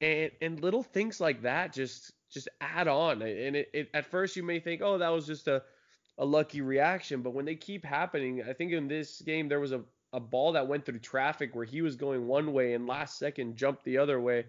[0.01, 3.21] and and little things like that just just add on.
[3.21, 5.63] And it, it at first you may think, oh, that was just a
[6.19, 9.71] a lucky reaction, but when they keep happening, I think in this game there was
[9.71, 9.83] a
[10.13, 13.55] a ball that went through traffic where he was going one way and last second
[13.57, 14.45] jumped the other way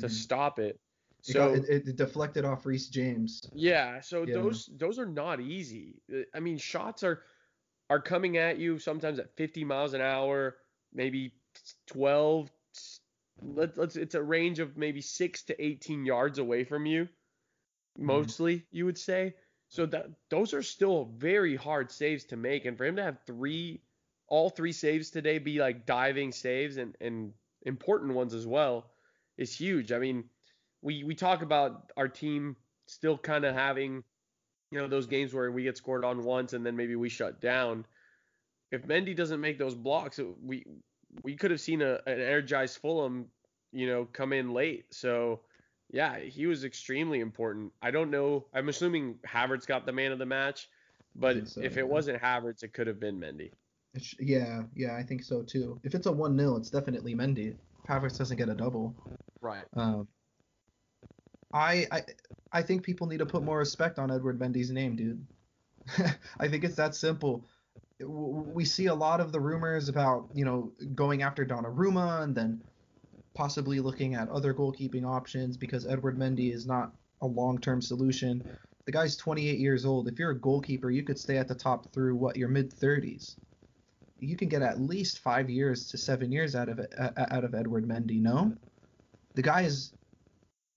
[0.00, 0.10] to Mhm.
[0.10, 0.80] stop it.
[1.28, 3.40] It So got- it, it deflected off Reece James.
[3.52, 4.34] yeah, so Yeah.
[4.34, 6.00] those those are not easy.
[6.12, 7.22] Uh, I mean, shots are
[7.90, 10.56] are coming at you sometimes at 50 miles an hour,
[10.94, 11.34] maybe
[11.86, 12.50] 12.
[13.42, 17.08] Let, let's it's a range of maybe six to 18 yards away from you,
[17.96, 18.06] hmm.
[18.06, 19.34] mostly you would say.
[19.68, 23.18] So that those are still very hard saves to make, and for him to have
[23.26, 23.80] three,
[24.28, 28.90] all three saves today be like diving saves and and important ones as well,
[29.38, 29.92] is huge.
[29.92, 30.24] I mean,
[30.82, 34.04] we we talk about our team still kind of having
[34.72, 37.40] you know, those games where we get scored on once and then maybe we shut
[37.40, 37.84] down.
[38.72, 40.64] If Mendy doesn't make those blocks, we
[41.22, 43.26] we could have seen a, an energized Fulham,
[43.72, 44.86] you know, come in late.
[44.90, 45.40] So
[45.90, 47.72] yeah, he was extremely important.
[47.82, 48.46] I don't know.
[48.54, 50.68] I'm assuming Havertz got the man of the match,
[51.14, 53.50] but so, if it wasn't Havertz, it could have been Mendy.
[53.94, 55.78] It's, yeah, yeah, I think so too.
[55.84, 57.54] If it's a one 0 it's definitely Mendy.
[57.88, 58.94] Havertz doesn't get a double.
[59.40, 59.64] Right.
[59.76, 60.08] Um,
[61.52, 62.02] I I
[62.52, 65.26] I think people need to put more respect on Edward Mendy's name, dude.
[66.40, 67.44] I think it's that simple.
[68.00, 72.62] We see a lot of the rumors about you know going after Donnarumma and then
[73.34, 78.44] possibly looking at other goalkeeping options because Edward Mendy is not a long-term solution.
[78.84, 80.08] The guy's 28 years old.
[80.08, 83.36] If you're a goalkeeper, you could stay at the top through what your mid 30s.
[84.18, 87.54] You can get at least five years to seven years out of it, out of
[87.54, 88.20] Edward Mendy.
[88.20, 88.54] No,
[89.34, 89.92] the guy is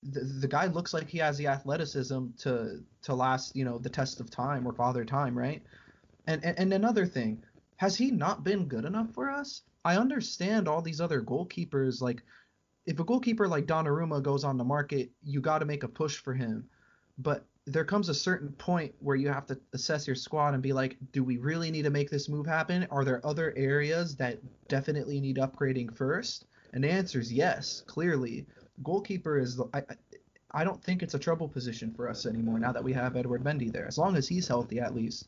[0.04, 3.90] the, the guy looks like he has the athleticism to to last you know the
[3.90, 5.64] test of time or father time, right?
[6.28, 7.44] And and, and another thing,
[7.78, 9.64] has he not been good enough for us?
[9.84, 12.24] I understand all these other goalkeepers like
[12.86, 16.18] if a goalkeeper like Donnarumma goes on the market, you got to make a push
[16.18, 16.70] for him.
[17.18, 20.74] But there comes a certain point where you have to assess your squad and be
[20.74, 22.88] like, do we really need to make this move happen?
[22.92, 26.46] Are there other areas that definitely need upgrading first?
[26.74, 28.46] And the answer is yes, clearly.
[28.84, 29.82] Goalkeeper is I,
[30.52, 33.44] I don't think it's a trouble position for us anymore now that we have Edward
[33.44, 33.88] Mendy there.
[33.88, 35.28] As long as he's healthy, at least,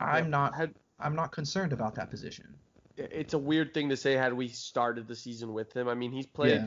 [0.00, 2.54] I'm yeah, not had, I'm not concerned about that position
[3.10, 5.88] it's a weird thing to say had we started the season with him.
[5.88, 6.66] I mean, he's played yeah.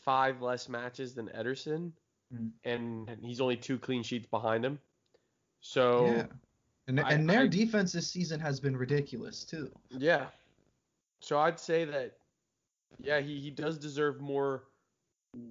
[0.00, 1.92] five less matches than Ederson,
[2.34, 2.50] mm.
[2.64, 4.78] and, and, he's only two clean sheets behind him.
[5.60, 6.26] So yeah,
[6.88, 9.70] and, I, and their I, defense this season has been ridiculous too.
[9.90, 10.26] Yeah,
[11.20, 12.12] so I'd say that
[12.98, 14.64] yeah, he, he does deserve more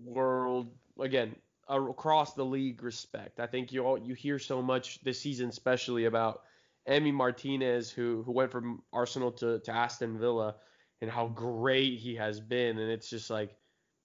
[0.06, 1.36] world again
[1.68, 3.40] across the league respect.
[3.40, 6.44] I think you all you hear so much this season, especially about
[6.88, 10.56] Emi Martinez, who who went from Arsenal to, to Aston Villa,
[11.02, 12.78] and how great he has been.
[12.78, 13.56] And it's just like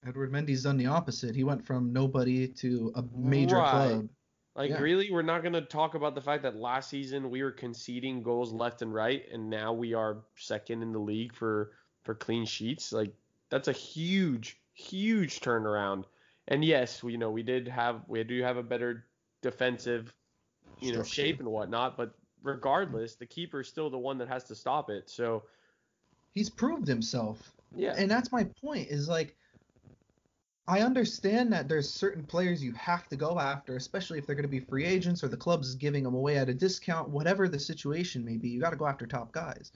[0.07, 1.35] Edward Mendy's done the opposite.
[1.35, 3.71] He went from nobody to a major right.
[3.71, 4.09] club.
[4.55, 4.79] Like yeah.
[4.79, 8.53] really, we're not gonna talk about the fact that last season we were conceding goals
[8.53, 11.73] left and right, and now we are second in the league for
[12.05, 12.93] for clean sheets.
[12.93, 13.12] Like
[13.51, 16.05] that's a huge, huge turnaround.
[16.49, 19.07] And yes, we you know we did have we do have a better
[19.43, 20.12] defensive,
[20.81, 24.44] you know, shape and whatnot, but regardless, the keeper is still the one that has
[24.44, 25.09] to stop it.
[25.11, 25.44] So
[26.35, 27.53] he's proved himself.
[27.74, 27.94] Yeah.
[27.96, 29.37] And that's my point is like
[30.66, 34.42] I understand that there's certain players you have to go after, especially if they're going
[34.42, 37.59] to be free agents or the club's giving them away at a discount, whatever the
[37.59, 38.51] situation may be.
[38.51, 39.72] You got to go after top guys.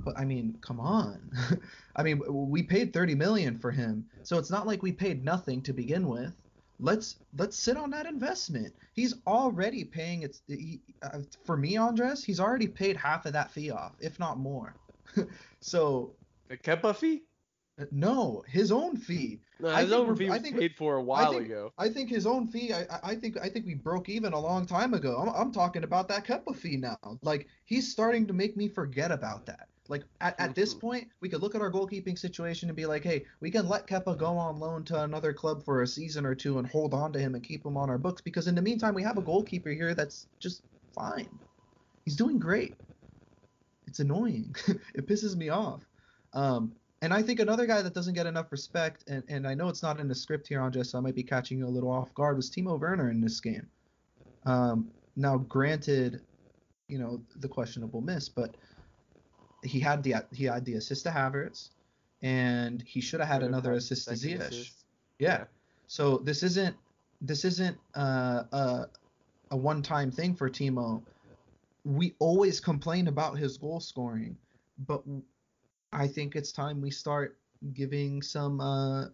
[0.00, 1.30] But I mean, come on.
[1.96, 4.04] I mean, we paid 30 million for him.
[4.24, 6.34] So it's not like we paid nothing to begin with
[6.82, 8.74] let's let's sit on that investment.
[8.92, 12.24] He's already paying its he, uh, for me, Andres.
[12.24, 14.74] He's already paid half of that fee off, if not more.
[15.60, 16.12] so
[16.48, 17.22] the Kepa fee?
[17.80, 19.40] Uh, no, his own fee.
[19.60, 21.72] No, his own fee was I think, paid for a while I think, ago.
[21.78, 22.74] I think his own fee.
[22.74, 25.16] I, I think I think we broke even a long time ago.
[25.16, 26.98] I'm, I'm talking about that Kepa fee now.
[27.22, 29.68] Like he's starting to make me forget about that.
[29.92, 30.86] Like at, at this mm-hmm.
[30.86, 33.86] point, we could look at our goalkeeping situation and be like, hey, we can let
[33.86, 37.12] Kepa go on loan to another club for a season or two and hold on
[37.12, 39.22] to him and keep him on our books because in the meantime, we have a
[39.22, 40.62] goalkeeper here that's just
[40.94, 41.28] fine.
[42.06, 42.74] He's doing great.
[43.86, 44.56] It's annoying.
[44.94, 45.86] it pisses me off.
[46.32, 49.68] Um, and I think another guy that doesn't get enough respect, and, and I know
[49.68, 51.90] it's not in the script here, Andres, so I might be catching you a little
[51.90, 53.66] off guard, was Timo Werner in this game.
[54.46, 56.22] Um, now, granted,
[56.88, 58.56] you know, the questionable miss, but–
[59.62, 61.70] he had the he had the assist to Havertz,
[62.20, 64.70] and he should have had another assist to Ziyech.
[65.18, 65.28] Yeah.
[65.28, 65.44] yeah.
[65.86, 66.76] So this isn't
[67.20, 68.86] this isn't uh, a
[69.50, 71.02] a one time thing for Timo.
[71.84, 74.36] We always complain about his goal scoring,
[74.86, 75.02] but
[75.92, 77.38] I think it's time we start
[77.72, 79.06] giving some uh,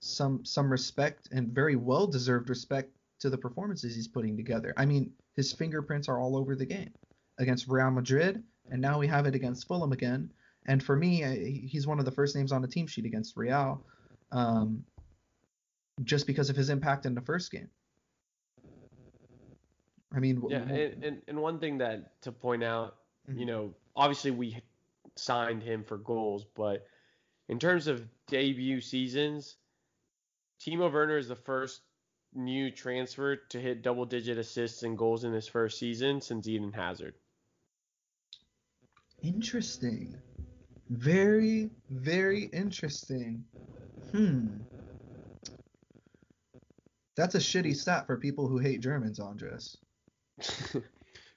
[0.00, 4.72] some some respect and very well deserved respect to the performances he's putting together.
[4.76, 6.92] I mean, his fingerprints are all over the game
[7.38, 10.30] against Real Madrid and now we have it against Fulham again.
[10.66, 13.82] And for me, he's one of the first names on the team sheet against Real,
[14.30, 14.84] um,
[16.04, 17.68] just because of his impact in the first game.
[20.14, 22.96] I mean, yeah, and, and, and one thing that to point out,
[23.28, 23.38] mm-hmm.
[23.38, 24.60] you know, obviously we
[25.16, 26.86] signed him for goals, but
[27.48, 29.56] in terms of debut seasons,
[30.60, 31.80] Timo Werner is the first
[32.34, 36.72] new transfer to hit double digit assists and goals in his first season since Eden
[36.72, 37.14] Hazard.
[39.22, 40.14] Interesting.
[40.88, 43.44] Very, very interesting.
[44.12, 44.48] Hmm.
[47.16, 49.78] That's a shitty stat for people who hate Germans, Andres.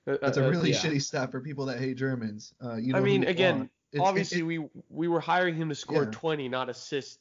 [0.05, 0.77] That's a Uh, really yeah.
[0.77, 2.53] shitty stat for people that hate Germans.
[2.63, 3.55] Uh, you know I mean, again.
[3.63, 6.11] It's- it- obviously it- we we were hiring him to score Yeah.
[6.11, 7.19] 20, not assist.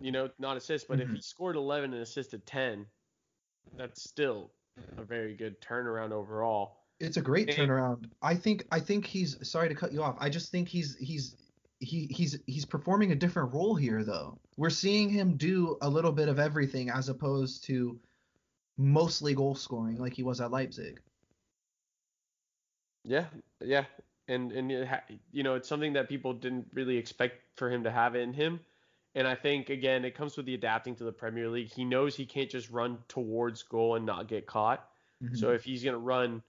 [0.00, 0.88] You know, not assist.
[0.88, 1.16] But if Mhm.
[1.16, 2.86] he scored 11 and assisted 10,
[3.76, 4.50] that's still
[4.96, 6.77] a very good turnaround overall.
[7.00, 8.10] It's a great turnaround.
[8.22, 10.16] I think I think he's sorry to cut you off.
[10.18, 11.36] I just think he's he's
[11.80, 14.38] he he's he's performing a different role here though.
[14.56, 17.98] We're seeing him do a little bit of everything as opposed to
[18.76, 21.00] mostly goal scoring like he was at Leipzig.
[23.04, 23.26] Yeah,
[23.60, 23.84] yeah,
[24.26, 27.84] and and it ha- you know it's something that people didn't really expect for him
[27.84, 28.60] to have in him,
[29.14, 31.72] and I think again it comes with the adapting to the Premier League.
[31.72, 34.90] He knows he can't just run towards goal and not get caught.
[35.22, 35.36] Mhm.
[35.38, 36.42] So if he's gonna run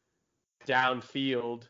[0.69, 1.63] downfield,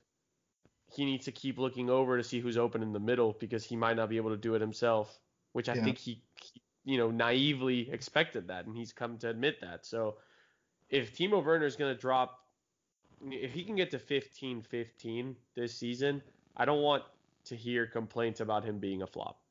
[0.92, 3.76] he needs to keep looking over to see who's open in the middle because he
[3.76, 5.20] might not be able to do it himself.
[5.54, 5.84] Which I Yeah.
[5.84, 9.86] think he, he, you know, naively expected that, and he's come to admit that.
[9.86, 10.18] So
[10.90, 12.46] if Timo Werner is gonna drop,
[13.22, 16.22] if he can get to 15-15 this season,
[16.56, 17.04] I don't want
[17.46, 19.42] to hear complaints about him being a flop.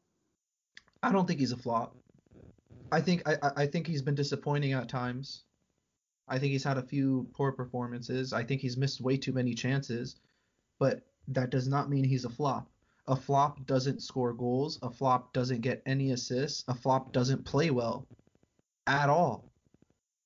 [1.02, 1.96] I don't think he's a flop.
[2.92, 5.44] I think I- I think he's been disappointing at times.
[6.28, 8.32] I think he's had a few poor performances.
[8.32, 10.16] I think he's missed way too many chances,
[10.78, 12.68] but that does not mean he's a flop.
[13.06, 14.78] A flop doesn't score goals.
[14.82, 16.64] A flop doesn't get any assists.
[16.68, 18.06] A flop doesn't play well
[18.86, 19.50] at all.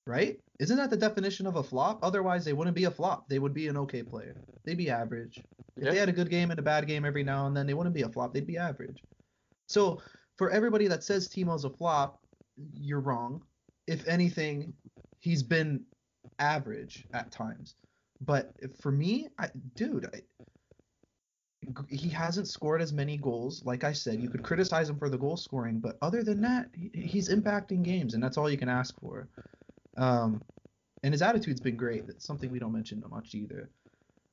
[0.04, 0.40] Right?
[0.58, 2.00] Isn't that the definition of a flop?
[2.02, 3.28] Otherwise, they wouldn't be a flop.
[3.28, 4.36] They would be an okay player.
[4.64, 5.40] They'd be average.
[5.76, 7.74] If they had a good game and a bad game every now and then, they
[7.74, 8.34] wouldn't be a flop.
[8.34, 9.02] They'd be average.
[9.68, 10.02] So
[10.36, 12.20] for everybody that says Timo's a flop,
[12.74, 13.42] you're wrong.
[13.86, 14.72] If anything,
[15.20, 15.84] he's been
[16.38, 17.74] average at times.
[18.20, 20.20] But for me, I, dude, I,
[21.88, 23.64] he hasn't scored as many goals.
[23.64, 26.68] Like I said, you could criticize him for the goal scoring, but other than that,
[26.74, 29.28] he, he's impacting games, and that's all you can ask for.
[29.96, 30.42] Um,
[31.02, 32.06] and his attitude's been great.
[32.06, 33.70] That's something we don't mention much either.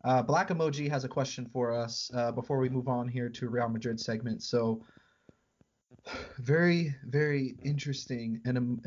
[0.04, 3.50] Uh, Black Emoji has a question for us uh, before we move on here to
[3.50, 4.44] Real Madrid segment.
[4.44, 4.86] So,
[6.38, 8.40] very, very interesting.
[8.46, 8.82] And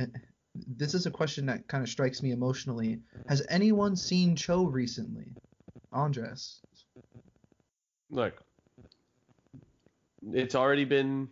[0.54, 3.00] this is a question that kind of strikes me emotionally.
[3.26, 5.36] Has anyone seen Cho recently?
[5.92, 6.60] Andres.
[8.10, 8.42] Look,
[10.32, 11.28] it's already been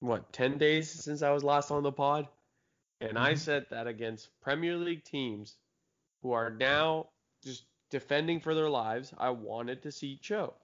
[0.00, 2.28] what 10 days since I was last on the pod,
[3.00, 3.38] and I Mhm.
[3.38, 5.56] said that against Premier League teams
[6.22, 7.10] who are now
[7.42, 10.54] just defending for their lives, I wanted to see Cho.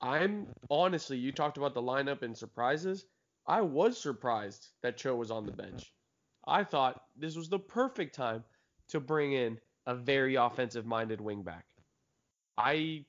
[0.00, 3.06] I'm honestly, you talked about the lineup and surprises.
[3.46, 5.92] I was surprised that Cho was on the bench.
[6.48, 8.44] I thought this was the perfect time
[8.88, 11.62] to bring in a very offensive minded wingback.
[12.56, 13.04] I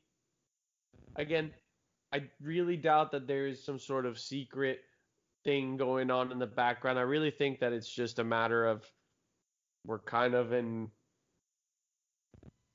[1.15, 1.51] again,
[2.13, 4.81] I really doubt that there is some sort of secret
[5.43, 6.99] thing going on in the background.
[6.99, 8.85] I really think that it's just a matter of
[9.85, 10.89] we're kind of in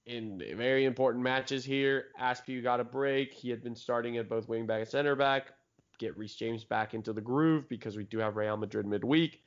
[0.07, 2.07] in very important matches here.
[2.21, 3.33] Azpi got a break.
[3.33, 5.53] He had been starting at both wing back and center back.
[5.99, 9.43] Get Reece James back into the groove because we do have Real Madrid midweek.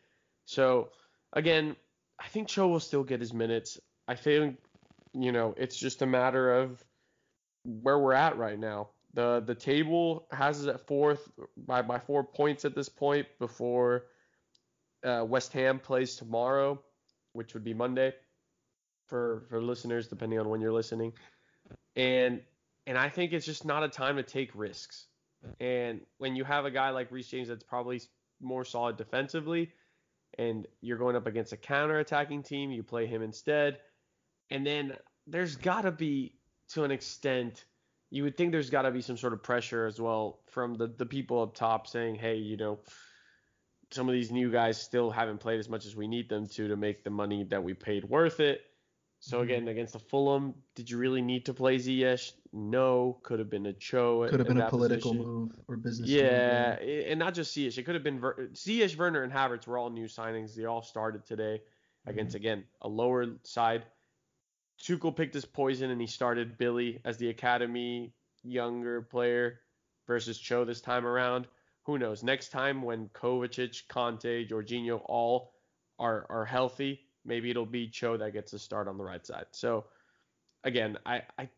[0.45, 0.89] So
[1.37, 1.75] again,
[2.19, 3.79] I think Cho will still get his minutes.
[4.07, 4.57] I think
[5.13, 6.83] you know it's just a matter of
[7.63, 8.89] where we're at right now.
[9.13, 14.05] The the table has us at fourth by, by four points at this point before
[15.03, 16.81] uh, West Ham plays tomorrow,
[17.33, 18.13] which would be Monday
[19.07, 21.13] for for listeners depending on when you're listening.
[21.95, 22.41] And
[22.87, 25.05] and I think it's just not a time to take risks.
[25.59, 28.01] And when you have a guy like Reece James that's probably
[28.41, 29.71] more solid defensively,
[30.37, 33.79] and you're going up against a counter-attacking team, you play him instead.
[34.49, 34.93] And then
[35.25, 36.35] there's got to be,
[36.69, 37.65] to an extent,
[38.09, 40.87] you would think there's got to be some sort of pressure as well from the,
[40.87, 42.79] the people up top saying, hey, you know,
[43.91, 46.67] some of these new guys still haven't played as much as we need them to
[46.67, 48.61] to make the money that we paid worth it.
[49.19, 49.43] So Mhm.
[49.43, 52.33] again, against the Fulham, did you really need to play Ziyech?
[52.53, 54.27] No, could have been a Cho.
[54.29, 55.31] Could have been a political position.
[55.33, 56.07] move or business.
[56.07, 57.77] move, Yeah, i- and not just Ziyech.
[57.77, 60.55] It could have been Ver- Ziyech, Werner, and Havertz were all new signings.
[60.55, 61.61] They all started today
[62.05, 63.85] against again a lower side.
[64.79, 68.13] Tuchel picked his poison and he started Billy as the academy
[68.43, 69.61] younger player
[70.05, 71.47] versus Cho this time around.
[71.83, 72.21] Who knows?
[72.23, 75.53] Next time when Kovacic, Kanté, Jorginho all
[75.97, 79.45] are are healthy, maybe it'll be Cho that gets a start on the right side.
[79.51, 79.85] So
[80.63, 81.49] again, I, I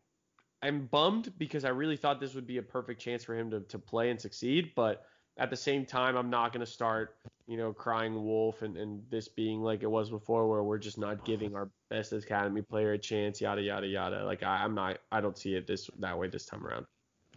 [0.62, 3.60] I'm bummed because I really thought this would be a perfect chance for him to,
[3.60, 5.06] to play and succeed, but
[5.38, 7.16] at the same time, I'm not going to start,
[7.46, 10.98] you know, crying wolf and, and this being like it was before where we're just
[10.98, 14.24] not giving our best academy player a chance, yada, yada, yada.
[14.24, 16.84] Like, I, I'm not, I don't see it this that way this time around.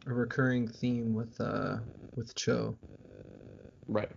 [0.06, 1.78] A recurring theme with uh
[2.16, 2.76] with Cho.
[3.88, 4.12] Right.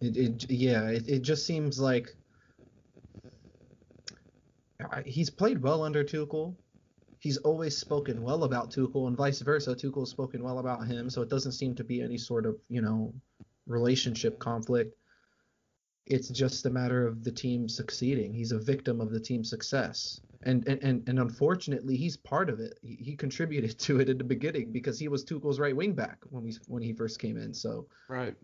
[0.00, 2.08] It, it yeah, it, it just seems like
[5.04, 6.54] he's played well under Tuchel.
[7.18, 9.74] he's always spoken well about Tuchel and vice versa.
[9.74, 12.80] Tuchel's spoken well about him, so it doesn't seem to be any sort of, you
[12.82, 13.12] know,
[13.66, 14.96] relationship conflict.
[16.06, 18.32] It's just a matter of the team succeeding.
[18.32, 20.20] He's a victim of the team's success.
[20.42, 22.78] And and, and, and unfortunately, he's part of it.
[22.82, 26.18] He, he contributed to it in the beginning because he was Tuchel's right wing back
[26.30, 27.52] when we when he first came in.
[27.54, 28.36] So Right.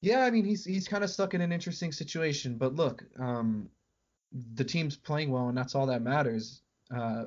[0.00, 2.56] yeah, I mean he's he's kind of stuck in an interesting situation.
[2.56, 3.68] But look, um,
[4.54, 6.62] the team's playing well, and that's all that matters.
[6.94, 7.24] Uh,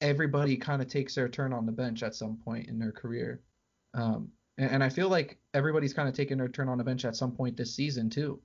[0.00, 3.40] everybody kind of takes their turn on the bench at some point in their career,
[3.94, 7.04] um, and, and I feel like everybody's kind of taking their turn on the bench
[7.04, 8.40] at some point this season too.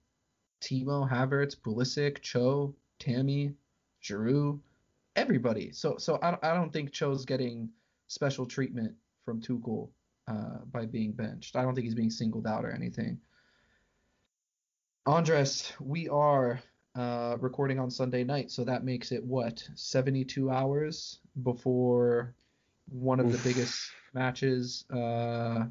[0.62, 3.54] Timo, Havertz, Pulisic, Cho, Tammy,
[4.04, 4.60] Giroud,
[5.16, 5.72] everybody.
[5.72, 7.70] So so I, I don't think Cho's getting
[8.08, 8.94] special treatment
[9.26, 9.90] from Tuchel
[10.28, 11.56] uh, by being benched.
[11.56, 13.20] I don't think he's being singled out or anything.
[15.06, 16.60] Andres, we are
[16.98, 22.34] uh, recording on Sunday night, so that makes it what 72 hours before
[22.90, 23.44] one of Oof.
[23.44, 25.66] the biggest matches uh,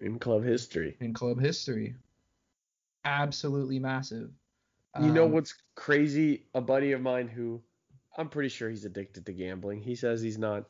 [0.00, 0.96] In club history.
[1.00, 1.94] in club history.
[3.04, 4.30] Absolutely massive.
[5.00, 6.46] You know Um, what's crazy?
[6.54, 7.62] A buddy of mine who
[8.16, 9.80] I'm pretty sure he's addicted to gambling.
[9.82, 10.64] He says he's not.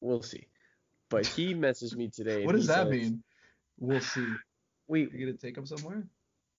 [0.00, 0.46] We'll see.
[1.10, 2.44] But he messaged me today.
[2.46, 3.22] What does that says, mean?
[3.78, 4.26] We'll see.
[4.88, 6.02] We You gonna take him somewhere?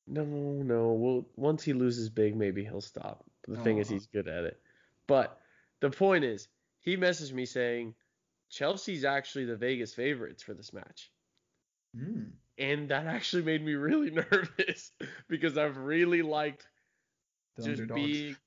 [0.08, 0.94] No no.
[0.94, 3.24] Well, once he loses big, maybe he'll stop.
[3.48, 4.62] The thing is, he's good at it.
[5.08, 5.40] But
[5.80, 6.48] the point is,
[6.80, 7.96] he messaged me saying
[8.50, 11.12] Chelsea's actually the Vegas favorites for this match.
[11.96, 12.38] Hmm.
[12.58, 14.92] And that actually made me really nervous
[15.28, 16.68] because I've really liked
[17.56, 17.94] The just underdogs.
[17.94, 18.38] being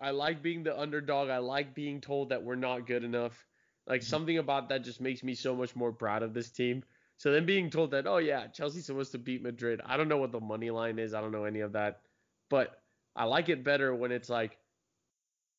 [0.00, 1.28] I like being the underdog.
[1.30, 3.46] I like being told that we're not good enough.
[3.86, 4.02] Like Mm-hmm.
[4.02, 6.84] something about that just makes me so much more proud of this team.
[7.18, 9.80] So then being told that, oh yeah, Chelsea's supposed to beat Madrid.
[9.84, 11.14] I don't know what the money line is.
[11.14, 12.00] I don't know any of that.
[12.48, 12.80] But
[13.16, 14.56] I like it better when it's like,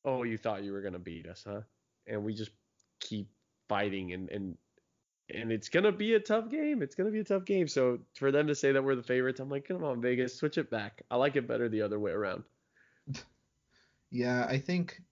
[0.05, 1.61] oh, you thought you were gonna beat us, huh?
[2.07, 2.51] And we just
[2.99, 3.29] keep
[3.67, 4.57] fighting and and
[5.33, 6.81] and it's gonna be a tough game.
[6.81, 7.67] It's gonna be a tough game.
[7.67, 10.57] So for them to say that we're the favorites, I'm like, come on, Vegas, switch
[10.57, 11.03] it back.
[11.11, 12.43] I like it better the other way around.
[14.11, 15.03] Yeah, I think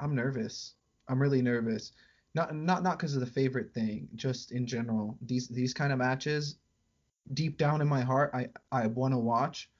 [0.00, 0.74] I'm nervous.
[1.08, 1.92] I'm really nervous.
[2.34, 5.18] Not not not because of the favorite thing, just in general.
[5.20, 6.56] These these kind of matches,
[7.34, 9.70] deep down in my heart, I I want to watch,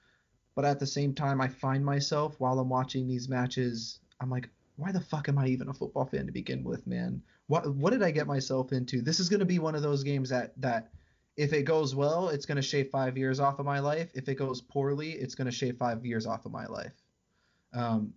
[0.55, 4.51] but at the same time, I find myself while I'm watching these matches, I'm like,
[4.77, 7.23] why the fuck am I even a football fan to begin with, man?
[7.47, 9.01] What what did I get myself into?
[9.01, 10.91] This is gonna be one of those games that that
[11.37, 14.11] if it goes well, it's gonna shave five years off of my life.
[14.15, 16.93] If it goes poorly, it's gonna shave five years off of my life.
[17.73, 18.13] Um,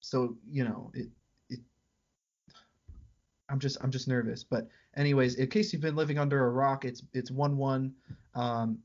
[0.00, 1.08] so you know, it,
[3.48, 4.44] I'm just I'm just nervous.
[4.44, 7.94] But anyways, in case you've been living under a rock, it's it's one one.
[8.34, 8.78] Um,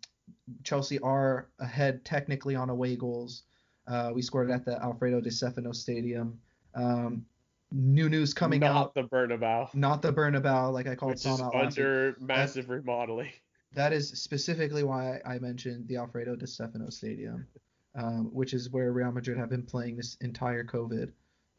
[0.63, 3.43] Chelsea are ahead technically on away goals.
[3.87, 6.39] Uh, we scored at the Alfredo Di Stefano Stadium.
[6.75, 7.25] Um,
[7.71, 8.95] new news coming not out.
[8.95, 11.85] Not the Bernabeu, Not the Bernabeu, like I called which Son is out last week.
[11.85, 13.31] under massive remodeling.
[13.73, 17.47] That is specifically why I mentioned the Alfredo Di Stefano Stadium,
[17.95, 21.11] um, which is where Real Madrid have been playing this entire COVID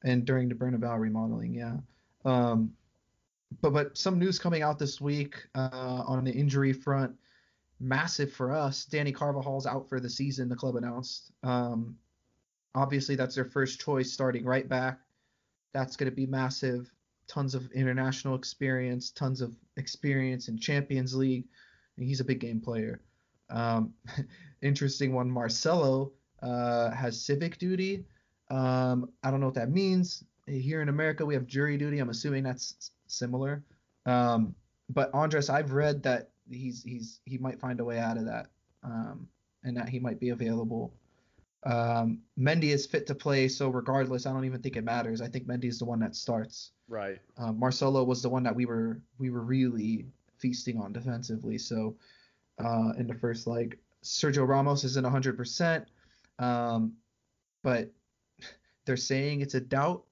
[0.05, 1.55] and during the Bernabeu remodeling.
[1.55, 1.76] Yeah.
[2.24, 2.72] Um,
[3.61, 7.14] but but some news coming out this week uh, on the injury front,
[7.80, 8.86] massive for us.
[8.90, 10.48] Dani Carvajal's out for the season.
[10.48, 11.32] The club announced.
[11.42, 11.96] Um,
[12.74, 15.00] obviously, that's their first choice starting right back.
[15.74, 16.92] That's going to be massive.
[17.28, 21.46] Tons of international experience, tons of experience in Champions League.
[21.96, 23.00] He's a big game player.
[23.50, 23.94] Um,
[24.62, 25.30] interesting one.
[25.30, 28.05] Marcelo uh, has civic duty.
[28.50, 30.24] Um, I don't know what that means.
[30.47, 31.99] Here in America, we have jury duty.
[31.99, 33.62] I'm assuming that's similar.
[34.07, 34.55] Um,
[34.88, 38.49] but Andres, I've read that he's he's he might find a way out of that,
[38.82, 39.28] um,
[39.62, 40.93] and that he might be available.
[41.64, 45.20] Um, Mendy is fit to play, so regardless, I don't even think it matters.
[45.20, 46.72] I think Mendy is the one that starts.
[46.88, 47.20] Right.
[47.38, 50.07] Um, Marcelo was the one that we were we were really
[50.38, 51.57] feasting on defensively.
[51.57, 51.97] So
[52.59, 55.86] uh, in the first leg, Sergio Ramos isn't 100%,
[56.40, 56.95] um,
[57.62, 57.90] but
[58.84, 60.05] they're saying it's a doubt,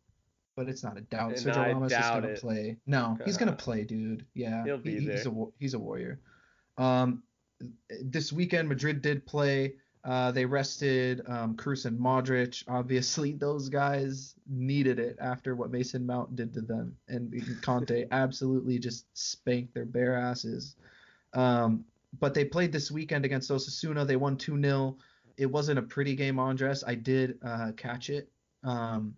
[0.61, 1.31] but it's not a doubt.
[1.31, 2.41] And Sergio Ramos is gonna it.
[2.43, 2.77] play.
[2.87, 4.27] No, he's gonna play, dude.
[4.35, 5.33] Yeah, he'll be he- he's there.
[5.33, 6.21] a he's a warrior.
[6.77, 7.23] Um,
[8.03, 9.77] this weekend Madrid did play.
[10.05, 12.63] Uh, they rested um, Kroos and Modric.
[12.69, 17.33] Obviously, those guys needed it after what Mason Mount did to them, and
[17.63, 20.77] Kanté absolutely just spanked their bare asses.
[21.33, 21.87] Um,
[22.19, 24.07] but they played this weekend against Osasuna.
[24.07, 24.99] They won 2 0.
[25.39, 26.85] It wasn't a pretty game, Andres.
[26.87, 28.29] I did uh, catch it.
[28.63, 29.15] Um,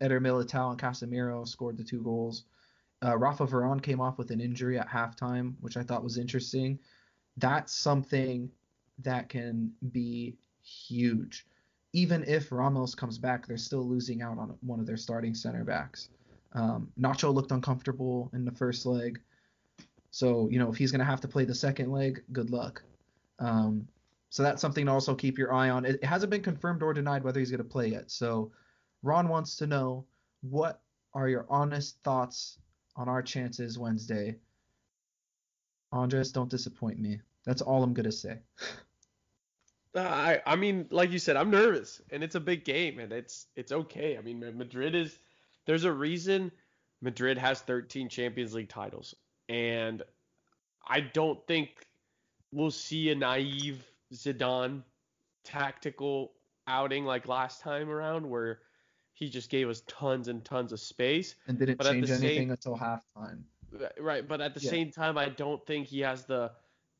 [0.00, 2.44] Eder Militao and Casemiro scored the two goals.
[3.04, 6.78] Uh, Rafa Varane came off with an injury at halftime, which I thought was interesting.
[7.36, 8.50] That's something
[9.00, 11.46] that can be huge.
[11.92, 15.64] Even if Ramos comes back, they're still losing out on one of their starting center
[15.64, 16.08] backs.
[16.52, 19.20] Um, Nacho looked uncomfortable in the first leg.
[20.10, 22.82] So, you know, if he's going to have to play the second leg, good luck.
[23.40, 23.88] Um,
[24.30, 25.84] so that's something to also keep your eye on.
[25.84, 28.10] It, it hasn't been confirmed or denied whether he's going to play yet.
[28.10, 28.52] So
[29.04, 30.06] Ron wants to know
[30.40, 30.80] what
[31.12, 32.58] are your honest thoughts
[32.96, 34.36] on our chances Wednesday?
[35.92, 37.20] Andres, don't disappoint me.
[37.44, 38.38] That's all I'm to say.
[39.94, 43.46] I I mean, like you said, I'm nervous, and it's a big game, and it's
[43.54, 44.16] it's okay.
[44.16, 45.16] I mean, Madrid is
[45.66, 46.50] there's a reason
[47.00, 49.14] Madrid has 13 Champions League titles,
[49.48, 50.02] and
[50.88, 51.86] I don't think
[52.52, 54.82] we'll see a naive Zidane
[55.44, 56.32] tactical
[56.66, 58.60] outing like last time around, where
[59.14, 62.50] he just gave us tons and tons of space and didn't but change anything same,
[62.50, 63.42] until halftime.
[63.98, 64.70] Right, but at the yeah.
[64.70, 66.50] same time, I don't think he has the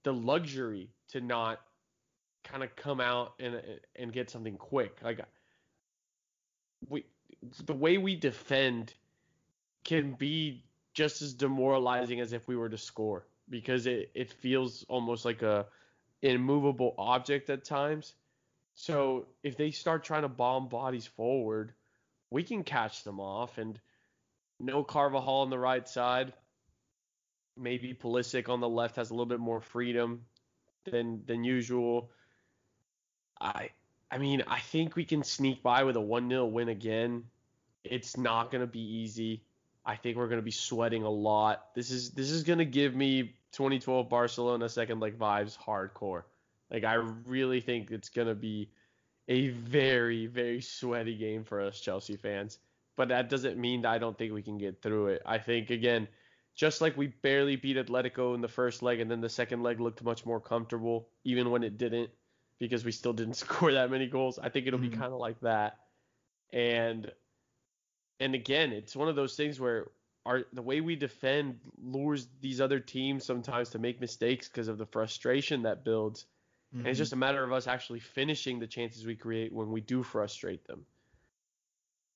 [0.04, 1.60] the luxury to not
[2.44, 3.60] kind of come out and
[3.96, 4.98] and get something quick.
[5.02, 5.20] Like
[6.88, 7.04] we
[7.66, 8.94] the way we defend
[9.82, 14.84] can be just as demoralizing as if we were to score because it, it feels
[14.88, 15.66] almost like a
[16.22, 18.14] immovable object at times.
[18.74, 21.74] So if they start trying to bomb bodies forward,
[22.34, 23.78] we can catch them off and
[24.58, 26.32] no Carvajal on the right side.
[27.56, 30.22] Maybe Pulisic on the left has a little bit more freedom
[30.84, 32.10] than than usual.
[33.40, 33.70] I
[34.10, 37.22] I mean, I think we can sneak by with a 1-0 win again.
[37.84, 39.44] It's not going to be easy.
[39.86, 41.72] I think we're going to be sweating a lot.
[41.76, 46.24] This is this is going to give me 2012 Barcelona second leg vibes hardcore.
[46.68, 48.70] Like I really think it's going to be
[49.28, 52.58] a very very sweaty game for us Chelsea fans.
[52.96, 55.22] But that doesn't mean that I don't think we can get through it.
[55.26, 56.06] I think again,
[56.54, 59.80] just like we barely beat Atletico in the first leg and then the second leg
[59.80, 62.10] looked much more comfortable even when it didn't
[62.60, 64.38] because we still didn't score that many goals.
[64.38, 64.90] I think it'll mm-hmm.
[64.90, 65.78] be kind of like that.
[66.52, 67.10] And
[68.20, 69.88] and again, it's one of those things where
[70.26, 74.78] our the way we defend lures these other teams sometimes to make mistakes because of
[74.78, 76.26] the frustration that builds.
[76.74, 76.80] Mm-hmm.
[76.80, 77.02] And it's mm-hmm.
[77.02, 80.66] just a matter of us actually finishing the chances we create when we do frustrate
[80.66, 80.84] them.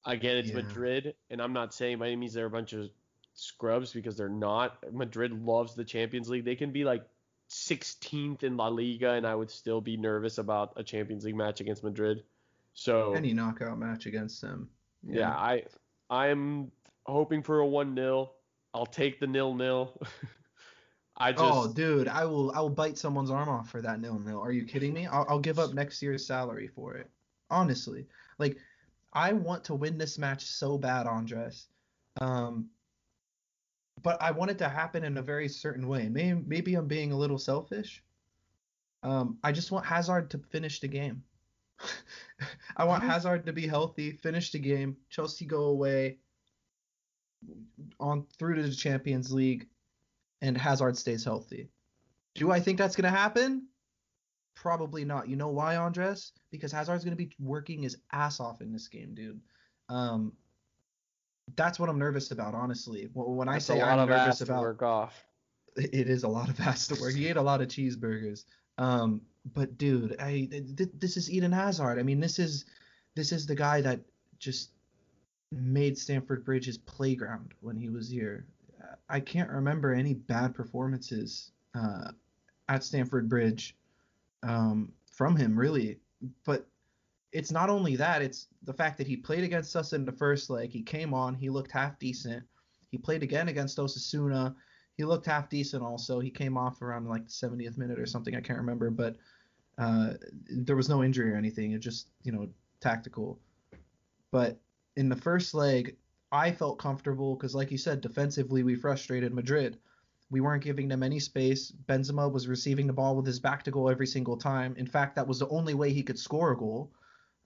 [0.04, 0.56] Again, it's yeah.
[0.56, 2.90] Madrid, and I'm not saying by any means they're a bunch of
[3.34, 4.78] scrubs because they're not.
[4.92, 6.44] Madrid loves the Champions League.
[6.44, 7.04] They can be like
[7.50, 11.61] 16th in La Liga, and I would still be nervous about a Champions League match
[11.61, 12.22] against Madrid.
[12.74, 14.68] So any knockout match against them.
[15.02, 15.62] Yeah, yeah I
[16.11, 16.70] I'm
[17.06, 18.30] hoping for a one 0
[18.74, 20.00] I'll take the nil nil.
[21.19, 24.19] I just oh dude, I will I will bite someone's arm off for that nil
[24.19, 24.41] nil.
[24.41, 25.07] Are you kidding me?
[25.07, 27.11] I'll, I'll give up next year's salary for it.
[27.51, 28.07] Honestly,
[28.39, 28.57] like
[29.12, 31.66] I want to win this match so bad, Andres.
[32.21, 32.69] Um,
[34.03, 36.09] but I want it to happen in a very certain way.
[36.09, 38.03] Maybe maybe I'm being a little selfish.
[39.03, 41.23] Um, I just want Hazard to finish the game.
[42.77, 43.03] I want.
[43.03, 46.19] Hazard to be healthy, finish the game, Chelsea go away
[48.01, 49.69] on through to the Champions League,
[50.43, 51.68] and Hazard stays healthy.
[52.34, 53.68] Do I think that's gonna happen?
[54.55, 55.28] Probably not.
[55.28, 56.32] You know why, Andres?
[56.51, 59.41] Because Hazard's gonna be working his ass off in this game, dude.
[59.89, 60.32] Um,
[61.57, 63.09] that's what I'm nervous about, honestly.
[63.14, 65.24] When I say I'm nervous about, work off.
[65.76, 67.14] It is a lot of ass to work.
[67.14, 68.45] He ate a lot of cheeseburgers.
[68.78, 69.20] Um,
[69.55, 71.99] but dude, I th- this is Eden Hazard.
[71.99, 72.64] I mean, this is
[73.14, 74.01] this is the guy that
[74.39, 74.70] just
[75.53, 78.47] made Stamford Bridge his playground when he was here.
[79.09, 82.12] I can't remember any bad performances uh,
[82.68, 83.76] at Stamford Bridge
[84.43, 85.99] um, from him, really.
[86.45, 86.66] But
[87.33, 90.51] it's not only that; it's the fact that he played against us in the first
[90.51, 90.70] leg.
[90.70, 92.43] He came on, he looked half decent.
[92.91, 94.55] He played again against Osasuna.
[94.97, 96.20] He looked half decent also.
[96.20, 98.35] He came off around like the 70th minute or something.
[98.35, 99.16] I can't remember, but
[99.76, 100.14] uh,
[100.51, 101.72] there was no injury or anything.
[101.72, 102.49] It just you know
[102.81, 103.39] tactical.
[104.31, 104.59] But
[104.97, 105.97] in the first leg,
[106.31, 109.79] I felt comfortable because, like you said, defensively we frustrated Madrid.
[110.31, 111.72] We weren't giving them any space.
[111.87, 114.74] Benzema was receiving the ball with his back to goal every single time.
[114.76, 116.93] In fact, that was the only way he could score a goal.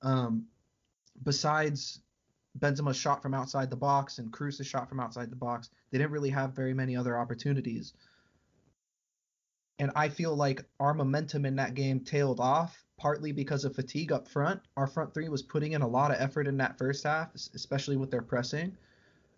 [0.03, 0.47] Um,
[1.23, 2.01] besides
[2.59, 6.11] Benzema's shot from outside the box and Kroos's shot from outside the box, they didn't
[6.11, 7.95] really have very many other opportunities.
[9.79, 14.13] And I feel like our momentum in that game tailed off partly because of fatigue
[14.13, 14.61] up front.
[14.77, 17.97] Our front three was putting in a lot of effort in that first half, especially
[17.97, 18.77] with their pressing.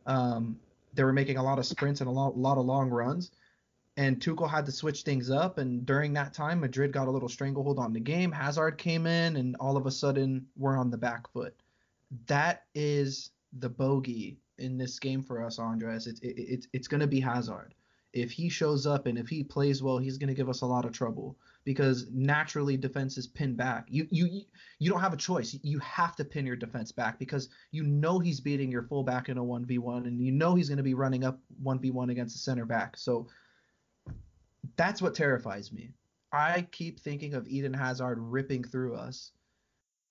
[0.06, 0.58] Um,
[0.92, 3.30] they were making a lot of sprints and a lot, lot of long runs
[3.96, 5.58] and Tuchel had to switch things up.
[5.58, 8.32] And during that time, Madrid got a little stranglehold on the game.
[8.32, 11.54] Hazard came in, and all of a sudden, we're on the back foot.
[12.26, 16.06] That is the bogey in this game for us, Andres.
[16.06, 17.74] It's it, it's it's going to be Hazard.
[18.14, 20.66] If he shows up and if he plays well, he's going to give us a
[20.66, 23.86] lot of trouble because naturally defenses pin back.
[23.90, 24.42] You you
[24.78, 25.58] you don't have a choice.
[25.62, 29.36] You have to pin your defense back because you know he's beating your fullback in
[29.36, 32.64] a 1v1 and you know he's going to be running up 1v1 against the center
[32.64, 32.96] back.
[32.96, 33.26] So
[34.76, 35.90] that's what terrifies me.
[36.32, 39.32] I keep thinking of Eden Hazard ripping through us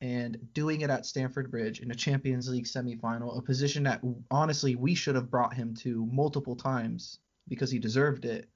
[0.02, 4.76] and doing it at Stamford Bridge in a Champions League semifinal, a position that honestly
[4.76, 8.48] we should have brought him to multiple times because he deserved it.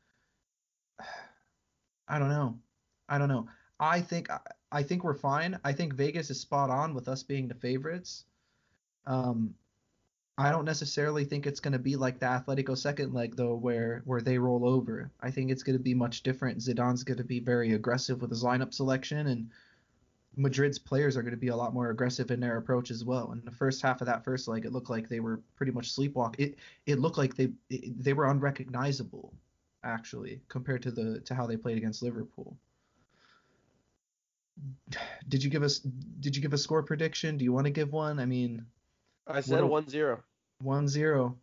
[2.08, 2.58] I don't know.
[3.10, 3.48] I don't know.
[3.80, 4.30] I think
[4.72, 5.60] I think we're fine.
[5.64, 8.26] I think Vegas is spot on with us being the favorites.
[9.06, 9.54] Um,
[10.38, 14.04] I don't necessarily think it's going to be like the Atletico second leg though, where
[14.06, 15.10] where they roll over.
[15.22, 16.60] I think it's going to be much different.
[16.60, 19.50] Zidane's going to be very aggressive with his lineup selection, and
[20.38, 23.32] Madrid's players are going to be a lot more aggressive in their approach as well.
[23.32, 25.94] In the first half of that first leg, it looked like they were pretty much
[25.96, 26.36] sleepwalk.
[26.38, 29.34] It it looked like they it, they were unrecognizable
[29.84, 32.56] actually compared to the to how they played against Liverpool.
[35.28, 37.38] Did you give us did you give a score prediction?
[37.38, 38.20] Do you want to give one?
[38.20, 38.66] I mean,
[39.26, 40.20] I said What- 1-0.
[40.62, 41.36] one zero.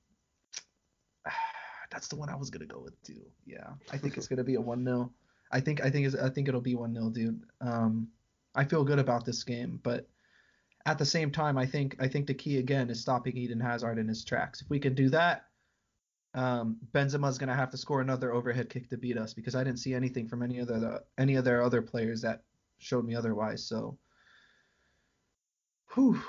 [1.91, 3.25] That's the one I was gonna go with too.
[3.45, 5.13] Yeah, I think it's gonna be a one 0
[5.51, 7.43] I think I think it's, I think it'll be one 0 dude.
[7.61, 8.09] Um,
[8.55, 10.09] I feel good about this game, but
[10.87, 13.99] at the same time, I think I think the key again is stopping Eden Hazard
[13.99, 14.61] in his tracks.
[14.61, 15.47] If we can do that,
[16.35, 19.79] um, Benzema's gonna have to score another overhead kick to beat us because I didn't
[19.79, 22.43] see anything from any of the any of their other players that
[22.79, 23.65] showed me otherwise.
[23.65, 23.99] So,
[25.95, 26.21] whew.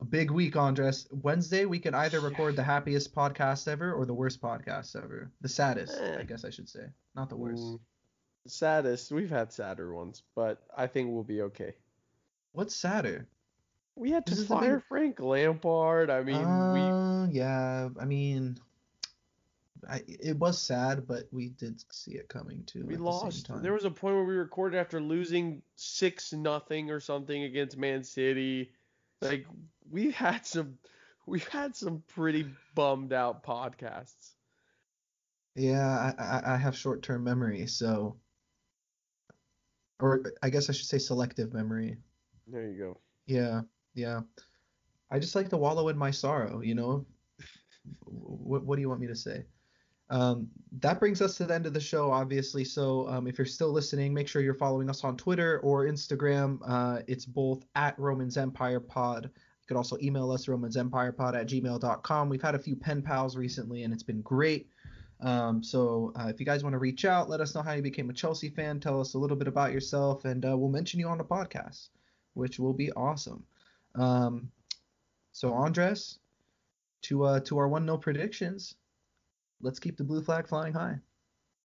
[0.00, 1.08] A big week, Andres.
[1.10, 5.30] Wednesday, we can either record the happiest podcast ever or the worst podcast ever.
[5.40, 6.18] The saddest, Eh.
[6.18, 6.86] I guess I should say.
[7.14, 7.62] Not the worst.
[7.62, 7.80] Mm,
[8.50, 9.12] saddest.
[9.12, 11.74] We've had sadder ones, but I think we'll be okay.
[12.52, 13.28] What's sadder?
[13.94, 16.10] We had to fire Frank Lampard.
[16.10, 16.38] I mean,
[16.72, 17.88] we uh, yeah.
[17.98, 18.58] I mean,
[19.88, 22.84] I, it was sad, but we did see it coming too.
[22.84, 23.50] we at the lost.
[23.62, 28.04] There was a point where we recorded after losing six nothing or something against Man
[28.04, 28.72] City.
[29.22, 29.46] Like
[29.90, 30.78] we've had some,
[31.24, 34.32] we've had some pretty bummed out podcasts.
[35.54, 38.16] Yeah, I, I, have short-term memory, so,
[40.00, 41.96] or I guess I should say selective memory.
[42.46, 43.00] There you go.
[43.26, 43.62] Yeah,
[43.94, 44.20] yeah.
[45.10, 47.06] I just like to wallow in my sorrow, you know?
[48.04, 49.44] What, what do you want me to say?
[50.10, 50.48] Um,
[50.80, 52.64] that brings us to the end of the show, obviously.
[52.64, 56.58] So um, if you're still listening, make sure you're following us on Twitter or Instagram.
[56.66, 59.24] Uh, it's both at Romans Empire Pod.
[59.24, 62.28] You could also email us, romansempirepod at gmail.com.
[62.28, 64.68] We've had a few pen pals recently, and it's been great.
[65.20, 67.82] Um, so uh, if you guys want to reach out, let us know how you
[67.82, 68.80] became a Chelsea fan.
[68.80, 71.88] Tell us a little bit about yourself, and uh, we'll mention you on the podcast
[72.36, 73.42] which will be awesome.
[73.94, 74.50] Um,
[75.32, 76.18] so Andres,
[77.02, 78.74] to uh, to our one 0 predictions,
[79.62, 80.98] let's keep the blue flag flying high.